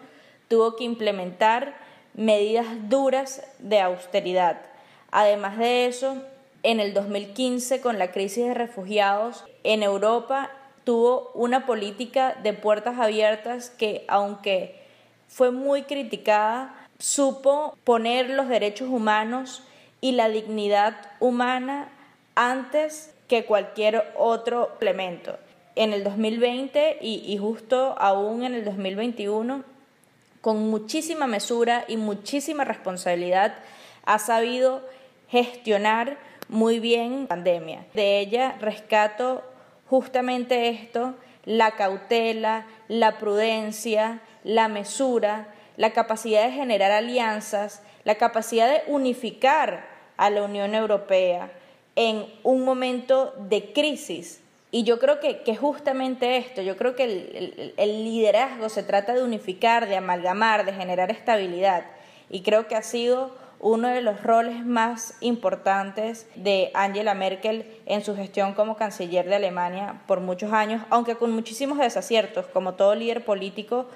tuvo 0.50 0.76
que 0.76 0.84
implementar 0.84 1.78
medidas 2.14 2.68
duras 2.90 3.42
de 3.60 3.80
austeridad. 3.80 4.60
Además 5.12 5.58
de 5.58 5.86
eso, 5.86 6.22
en 6.64 6.82
el 6.82 6.94
2015, 6.94 7.80
con 7.80 7.98
la 7.98 8.12
crisis 8.12 8.48
de 8.48 8.54
refugiados 8.54 9.46
en 9.68 9.84
Europa, 9.84 10.50
tuvo 10.86 11.30
una 11.34 11.66
política 11.66 12.38
de 12.42 12.54
puertas 12.54 12.98
abiertas 13.00 13.70
que, 13.70 14.06
aunque 14.08 14.82
fue 15.28 15.52
muy 15.52 15.84
criticada, 15.84 16.74
supo 17.00 17.78
poner 17.84 18.30
los 18.30 18.48
derechos 18.48 18.88
humanos 18.88 19.64
y 20.00 20.14
la 20.14 20.30
dignidad 20.30 20.96
humana 21.20 21.90
antes 22.36 23.14
que 23.28 23.44
cualquier 23.44 24.06
otro 24.18 24.72
elemento. 24.80 25.38
En 25.76 25.92
el 25.92 26.06
2020 26.06 27.00
y, 27.02 27.38
justo 27.38 27.94
aún 28.00 28.44
en 28.44 28.56
el 28.56 28.64
2021, 28.64 29.66
con 30.40 30.70
muchísima 30.70 31.28
mesura 31.28 31.84
y 31.90 31.98
muchísima 31.98 32.64
responsabilidad, 32.64 33.56
ha 34.06 34.18
sabido 34.18 34.82
gestionar 35.28 36.18
muy 36.48 36.80
bien 36.80 37.24
la 37.24 37.28
pandemia. 37.28 37.86
De 37.94 38.20
ella 38.20 38.56
rescato 38.62 39.44
justamente 39.90 40.70
esto, 40.70 41.16
la 41.46 41.72
cautela, 41.72 42.68
la 42.88 43.18
prudencia, 43.18 44.22
la 44.44 44.68
mesura, 44.68 45.54
la 45.78 45.92
capacidad 45.92 46.44
de 46.44 46.52
generar 46.52 46.92
alianzas, 46.92 47.82
la 48.04 48.16
capacidad 48.16 48.70
de 48.70 48.92
unificar 48.92 49.88
a 50.18 50.30
la 50.30 50.44
Unión 50.44 50.76
Europea 50.76 51.52
en 51.96 52.26
un 52.44 52.64
momento 52.64 53.34
de 53.38 53.72
crisis. 53.74 54.42
Y 54.72 54.84
yo 54.84 55.00
creo 55.00 55.20
que, 55.20 55.44
que 55.44 55.56
justamente 55.56 56.38
esto, 56.38 56.62
yo 56.62 56.76
creo 56.76 56.96
que 56.96 57.04
el, 57.06 57.74
el, 57.78 58.04
liderazgo 58.04 58.70
se 58.70 58.84
trata 58.84 59.14
de 59.14 59.24
unificar, 59.24 59.88
de 59.88 59.96
amalgamar, 59.96 60.66
de 60.66 60.74
generar 60.74 61.10
estabilidad. 61.10 61.86
Y 62.30 62.42
creo 62.42 62.68
que 62.68 62.76
ha 62.76 62.84
sido 62.84 63.32
uno 63.60 63.88
de 63.88 64.02
los 64.02 64.24
roles 64.24 64.66
más 64.66 65.16
importantes 65.20 66.28
de 66.36 66.72
Angela 66.74 67.14
Merkel 67.14 67.66
en 67.86 68.04
su 68.04 68.16
gestión 68.16 68.54
como 68.54 68.78
canciller 68.78 69.28
de 69.28 69.36
Alemania 69.36 70.02
por 70.08 70.20
muchos 70.20 70.54
años, 70.54 70.84
aunque 70.90 71.16
con 71.16 71.32
muchísimos 71.32 71.78
desaciertos, 71.80 72.46
como 72.48 72.74
todo 72.76 72.96
líder 72.96 73.26
político, 73.26 73.88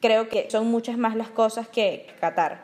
creo 0.00 0.28
que 0.28 0.48
son 0.50 0.66
muchas 0.66 0.96
más 0.96 1.16
las 1.16 1.28
cosas 1.28 1.66
que 1.66 2.06
Qatar. 2.20 2.62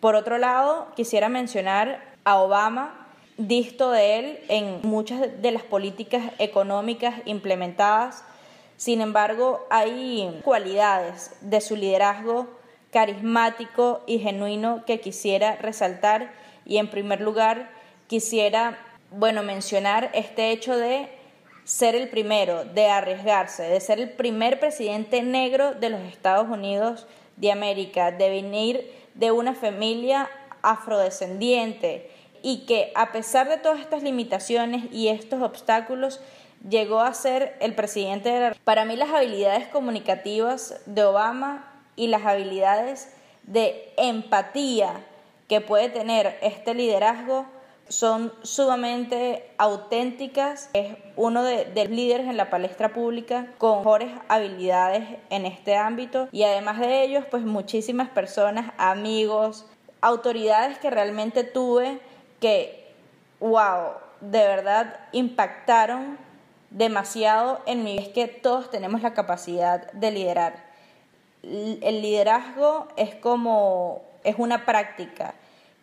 Por 0.00 0.14
otro 0.14 0.38
lado, 0.38 0.88
quisiera 0.94 1.28
mencionar 1.28 2.00
a 2.24 2.36
Obama, 2.36 3.06
disto 3.36 3.90
de 3.90 4.18
él 4.18 4.38
en 4.48 4.80
muchas 4.82 5.42
de 5.42 5.50
las 5.50 5.62
políticas 5.62 6.32
económicas 6.38 7.14
implementadas. 7.24 8.24
Sin 8.76 9.00
embargo, 9.00 9.66
hay 9.70 10.40
cualidades 10.44 11.36
de 11.40 11.60
su 11.60 11.76
liderazgo 11.76 12.57
carismático 12.90 14.02
y 14.06 14.18
genuino 14.18 14.84
que 14.84 15.00
quisiera 15.00 15.56
resaltar. 15.56 16.32
Y 16.64 16.78
en 16.78 16.88
primer 16.90 17.20
lugar 17.20 17.70
quisiera, 18.06 18.78
bueno, 19.10 19.42
mencionar 19.42 20.10
este 20.14 20.50
hecho 20.50 20.76
de 20.76 21.08
ser 21.64 21.94
el 21.94 22.08
primero, 22.08 22.64
de 22.64 22.86
arriesgarse, 22.86 23.62
de 23.62 23.80
ser 23.80 24.00
el 24.00 24.10
primer 24.10 24.58
presidente 24.58 25.22
negro 25.22 25.74
de 25.74 25.90
los 25.90 26.00
Estados 26.00 26.48
Unidos 26.48 27.06
de 27.36 27.52
América, 27.52 28.10
de 28.10 28.30
venir 28.30 28.90
de 29.14 29.32
una 29.32 29.54
familia 29.54 30.30
afrodescendiente 30.62 32.10
y 32.42 32.66
que 32.66 32.92
a 32.94 33.12
pesar 33.12 33.48
de 33.48 33.58
todas 33.58 33.80
estas 33.80 34.02
limitaciones 34.02 34.84
y 34.92 35.08
estos 35.08 35.42
obstáculos, 35.42 36.20
llegó 36.68 37.00
a 37.00 37.14
ser 37.14 37.56
el 37.60 37.74
presidente 37.74 38.30
de 38.30 38.40
la... 38.40 38.54
Para 38.64 38.84
mí 38.84 38.96
las 38.96 39.10
habilidades 39.10 39.68
comunicativas 39.68 40.80
de 40.86 41.04
Obama 41.04 41.67
y 41.98 42.06
las 42.06 42.24
habilidades 42.24 43.12
de 43.42 43.92
empatía 43.96 44.92
que 45.48 45.60
puede 45.60 45.88
tener 45.88 46.38
este 46.40 46.72
liderazgo 46.74 47.44
son 47.88 48.32
sumamente 48.42 49.50
auténticas. 49.58 50.70
Es 50.74 50.96
uno 51.16 51.42
de, 51.42 51.70
los 51.74 51.88
líderes 51.88 52.28
en 52.28 52.36
la 52.36 52.50
palestra 52.50 52.92
pública 52.92 53.48
con 53.58 53.78
mejores 53.78 54.12
habilidades 54.28 55.04
en 55.30 55.44
este 55.44 55.76
ámbito 55.76 56.28
y 56.30 56.44
además 56.44 56.78
de 56.78 57.02
ellos, 57.02 57.24
pues 57.30 57.42
muchísimas 57.42 58.08
personas, 58.10 58.72
amigos, 58.78 59.66
autoridades 60.00 60.78
que 60.78 60.90
realmente 60.90 61.42
tuve 61.42 62.00
que, 62.40 62.92
wow, 63.40 63.94
de 64.20 64.46
verdad 64.46 65.00
impactaron 65.12 66.18
demasiado 66.70 67.60
en 67.66 67.82
mí. 67.82 67.98
Es 67.98 68.08
que 68.08 68.28
todos 68.28 68.70
tenemos 68.70 69.02
la 69.02 69.14
capacidad 69.14 69.90
de 69.92 70.10
liderar. 70.10 70.67
El 71.42 72.02
liderazgo 72.02 72.88
es 72.96 73.14
como, 73.14 74.02
es 74.24 74.36
una 74.38 74.64
práctica 74.64 75.34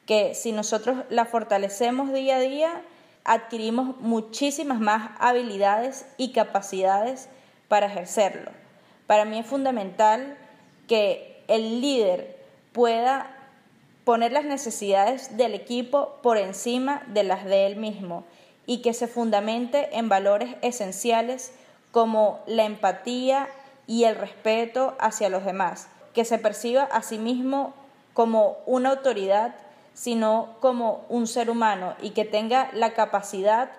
que 0.05 0.35
si 0.35 0.51
nosotros 0.51 0.97
la 1.09 1.25
fortalecemos 1.25 2.13
día 2.13 2.37
a 2.37 2.39
día, 2.39 2.81
adquirimos 3.23 3.97
muchísimas 3.99 4.79
más 4.79 5.11
habilidades 5.19 6.05
y 6.17 6.31
capacidades 6.31 7.27
para 7.67 7.87
ejercerlo. 7.87 8.51
Para 9.07 9.25
mí 9.25 9.39
es 9.39 9.45
fundamental 9.45 10.37
que 10.87 11.43
el 11.47 11.81
líder 11.81 12.37
pueda 12.71 13.35
poner 14.03 14.31
las 14.31 14.45
necesidades 14.45 15.35
del 15.35 15.55
equipo 15.55 16.17
por 16.21 16.37
encima 16.37 17.01
de 17.07 17.23
las 17.23 17.45
de 17.45 17.65
él 17.65 17.75
mismo 17.75 18.23
y 18.67 18.81
que 18.81 18.93
se 18.93 19.07
fundamente 19.07 19.97
en 19.97 20.09
valores 20.09 20.55
esenciales 20.61 21.51
como 21.91 22.41
la 22.45 22.65
empatía 22.65 23.47
y 23.87 24.05
el 24.05 24.15
respeto 24.15 24.95
hacia 24.99 25.29
los 25.29 25.45
demás, 25.45 25.87
que 26.13 26.25
se 26.25 26.37
perciba 26.37 26.83
a 26.83 27.01
sí 27.01 27.17
mismo 27.17 27.73
como 28.13 28.57
una 28.65 28.89
autoridad 28.89 29.55
sino 29.95 30.57
como 30.59 31.05
un 31.09 31.25
ser 31.25 31.49
humano 31.49 31.95
y 32.01 32.11
que 32.11 32.25
tenga 32.25 32.69
la 32.73 32.93
capacidad 32.93 33.71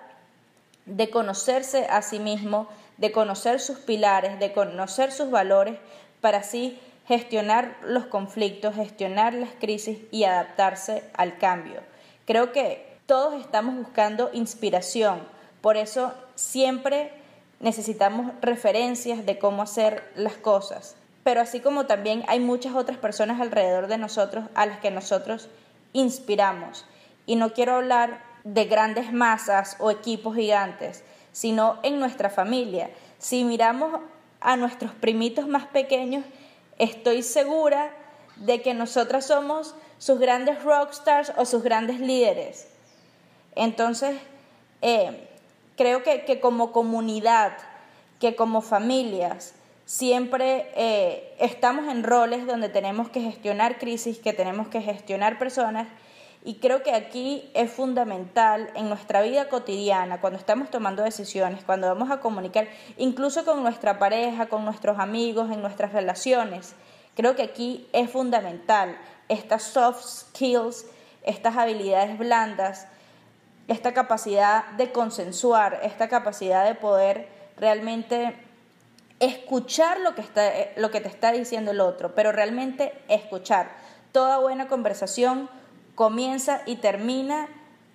de 0.85 1.09
conocerse 1.09 1.85
a 1.85 2.01
sí 2.01 2.19
mismo, 2.19 2.67
de 2.97 3.11
conocer 3.11 3.59
sus 3.59 3.77
pilares, 3.77 4.39
de 4.39 4.51
conocer 4.51 5.11
sus 5.11 5.29
valores, 5.29 5.77
para 6.19 6.39
así 6.39 6.79
gestionar 7.07 7.77
los 7.83 8.07
conflictos, 8.07 8.75
gestionar 8.75 9.33
las 9.33 9.51
crisis 9.59 9.99
y 10.11 10.23
adaptarse 10.23 11.03
al 11.13 11.37
cambio. 11.37 11.81
Creo 12.25 12.51
que 12.51 12.97
todos 13.05 13.39
estamos 13.39 13.75
buscando 13.75 14.31
inspiración, 14.33 15.21
por 15.61 15.77
eso 15.77 16.13
siempre 16.33 17.11
necesitamos 17.59 18.31
referencias 18.41 19.25
de 19.25 19.39
cómo 19.39 19.61
hacer 19.63 20.03
las 20.15 20.33
cosas, 20.33 20.95
pero 21.23 21.41
así 21.41 21.59
como 21.59 21.85
también 21.85 22.23
hay 22.27 22.39
muchas 22.39 22.75
otras 22.75 22.97
personas 22.97 23.41
alrededor 23.41 23.87
de 23.87 23.97
nosotros 23.97 24.45
a 24.55 24.65
las 24.65 24.79
que 24.79 24.91
nosotros 24.91 25.49
inspiramos. 25.93 26.85
Y 27.25 27.35
no 27.35 27.53
quiero 27.53 27.75
hablar 27.75 28.21
de 28.43 28.65
grandes 28.65 29.11
masas 29.11 29.75
o 29.79 29.91
equipos 29.91 30.35
gigantes, 30.35 31.03
sino 31.33 31.79
en 31.83 31.99
nuestra 31.99 32.29
familia. 32.29 32.89
Si 33.19 33.43
miramos 33.43 33.99
a 34.39 34.55
nuestros 34.55 34.93
primitos 34.93 35.47
más 35.47 35.65
pequeños, 35.65 36.23
estoy 36.77 37.23
segura 37.23 37.91
de 38.37 38.61
que 38.61 38.73
nosotras 38.73 39.25
somos 39.25 39.75
sus 39.97 40.19
grandes 40.19 40.63
rockstars 40.63 41.33
o 41.37 41.45
sus 41.45 41.63
grandes 41.63 41.99
líderes. 41.99 42.67
Entonces, 43.55 44.15
eh, 44.81 45.26
creo 45.77 46.03
que, 46.03 46.25
que, 46.25 46.39
como 46.39 46.71
comunidad, 46.71 47.53
que 48.19 48.35
como 48.35 48.61
familias, 48.61 49.53
siempre 49.85 50.69
eh, 50.75 51.33
estamos 51.39 51.87
en 51.87 52.03
roles 52.03 52.45
donde 52.45 52.67
tenemos 52.67 53.09
que 53.09 53.21
gestionar 53.21 53.77
crisis, 53.77 54.19
que 54.19 54.33
tenemos 54.33 54.67
que 54.67 54.81
gestionar 54.81 55.39
personas. 55.39 55.87
Y 56.43 56.55
creo 56.55 56.83
que 56.83 56.93
aquí 56.93 57.49
es 57.53 57.71
fundamental 57.71 58.69
en 58.75 58.89
nuestra 58.89 59.21
vida 59.21 59.49
cotidiana, 59.49 60.21
cuando 60.21 60.39
estamos 60.39 60.69
tomando 60.69 61.03
decisiones, 61.03 61.63
cuando 61.63 61.87
vamos 61.87 62.11
a 62.11 62.19
comunicar, 62.19 62.67
incluso 62.97 63.43
con 63.43 63.63
nuestra 63.63 63.97
pareja, 63.97 64.47
con 64.47 64.63
nuestros 64.63 64.99
amigos, 64.99 65.51
en 65.51 65.61
nuestras 65.61 65.93
relaciones. 65.93 66.75
Creo 67.15 67.35
que 67.35 67.43
aquí 67.43 67.87
es 67.93 68.09
fundamental 68.09 68.97
estas 69.29 69.63
soft 69.63 70.03
skills, 70.03 70.85
estas 71.23 71.57
habilidades 71.57 72.17
blandas, 72.17 72.87
esta 73.67 73.93
capacidad 73.93 74.65
de 74.71 74.91
consensuar, 74.91 75.79
esta 75.83 76.07
capacidad 76.07 76.65
de 76.65 76.75
poder 76.75 77.27
realmente 77.57 78.35
escuchar 79.19 79.99
lo 79.99 80.15
que, 80.15 80.21
está, 80.21 80.47
eh, 80.47 80.73
lo 80.77 80.91
que 80.91 81.01
te 81.01 81.07
está 81.07 81.31
diciendo 81.31 81.71
el 81.71 81.81
otro, 81.81 82.13
pero 82.15 82.31
realmente 82.31 82.93
escuchar. 83.07 83.71
Toda 84.11 84.39
buena 84.39 84.67
conversación 84.67 85.49
comienza 85.95 86.61
y 86.65 86.77
termina 86.77 87.49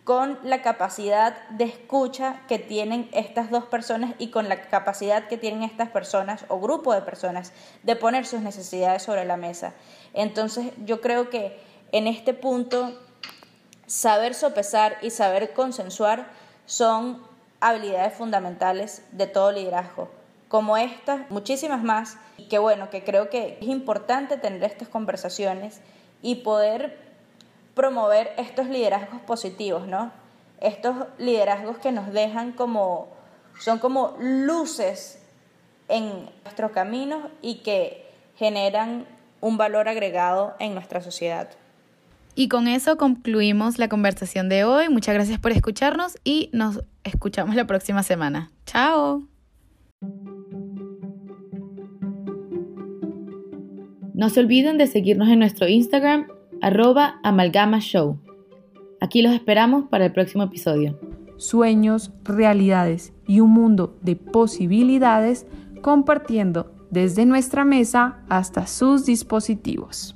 con 0.04 0.38
la 0.42 0.62
capacidad 0.62 1.48
de 1.50 1.64
escucha 1.64 2.40
que 2.48 2.58
tienen 2.58 3.08
estas 3.12 3.50
dos 3.50 3.66
personas 3.66 4.14
y 4.18 4.30
con 4.30 4.48
la 4.48 4.62
capacidad 4.62 5.28
que 5.28 5.38
tienen 5.38 5.62
estas 5.62 5.90
personas 5.90 6.44
o 6.48 6.58
grupo 6.58 6.92
de 6.92 7.02
personas 7.02 7.52
de 7.84 7.94
poner 7.94 8.26
sus 8.26 8.40
necesidades 8.40 9.04
sobre 9.04 9.24
la 9.24 9.36
mesa. 9.36 9.74
Entonces 10.12 10.72
yo 10.84 11.00
creo 11.00 11.30
que 11.30 11.56
en 11.92 12.08
este 12.08 12.34
punto 12.34 12.98
saber 13.92 14.32
sopesar 14.32 14.96
y 15.02 15.10
saber 15.10 15.52
consensuar 15.52 16.30
son 16.64 17.22
habilidades 17.60 18.14
fundamentales 18.14 19.02
de 19.12 19.26
todo 19.26 19.52
liderazgo 19.52 20.08
como 20.48 20.76
estas, 20.76 21.30
muchísimas 21.30 21.82
más, 21.82 22.18
y 22.36 22.44
que 22.44 22.58
bueno, 22.58 22.90
que 22.90 23.04
creo 23.04 23.30
que 23.30 23.56
es 23.58 23.68
importante 23.68 24.36
tener 24.36 24.62
estas 24.64 24.86
conversaciones 24.88 25.80
y 26.20 26.36
poder 26.36 26.98
promover 27.74 28.34
estos 28.36 28.66
liderazgos 28.66 29.18
positivos, 29.22 29.86
¿no? 29.86 30.12
Estos 30.60 30.94
liderazgos 31.16 31.78
que 31.78 31.90
nos 31.90 32.12
dejan 32.12 32.52
como, 32.52 33.08
son 33.58 33.78
como 33.78 34.14
luces 34.18 35.22
en 35.88 36.30
nuestro 36.44 36.70
camino 36.70 37.30
y 37.40 37.62
que 37.62 38.10
generan 38.36 39.06
un 39.40 39.56
valor 39.56 39.88
agregado 39.88 40.54
en 40.58 40.74
nuestra 40.74 41.00
sociedad. 41.00 41.48
Y 42.34 42.48
con 42.48 42.66
eso 42.66 42.96
concluimos 42.96 43.78
la 43.78 43.88
conversación 43.88 44.48
de 44.48 44.64
hoy. 44.64 44.88
Muchas 44.88 45.14
gracias 45.14 45.38
por 45.38 45.52
escucharnos 45.52 46.18
y 46.24 46.48
nos 46.52 46.82
escuchamos 47.04 47.54
la 47.54 47.66
próxima 47.66 48.02
semana. 48.02 48.50
Chao. 48.64 49.22
No 54.14 54.28
se 54.28 54.40
olviden 54.40 54.78
de 54.78 54.86
seguirnos 54.86 55.28
en 55.28 55.40
nuestro 55.40 55.68
Instagram, 55.68 56.28
arroba 56.60 57.18
amalgamashow. 57.22 58.18
Aquí 59.00 59.20
los 59.20 59.34
esperamos 59.34 59.88
para 59.88 60.06
el 60.06 60.12
próximo 60.12 60.44
episodio. 60.44 60.98
Sueños, 61.36 62.12
realidades 62.22 63.12
y 63.26 63.40
un 63.40 63.50
mundo 63.50 63.98
de 64.00 64.16
posibilidades 64.16 65.46
compartiendo 65.80 66.72
desde 66.90 67.26
nuestra 67.26 67.64
mesa 67.64 68.20
hasta 68.28 68.66
sus 68.66 69.04
dispositivos. 69.06 70.14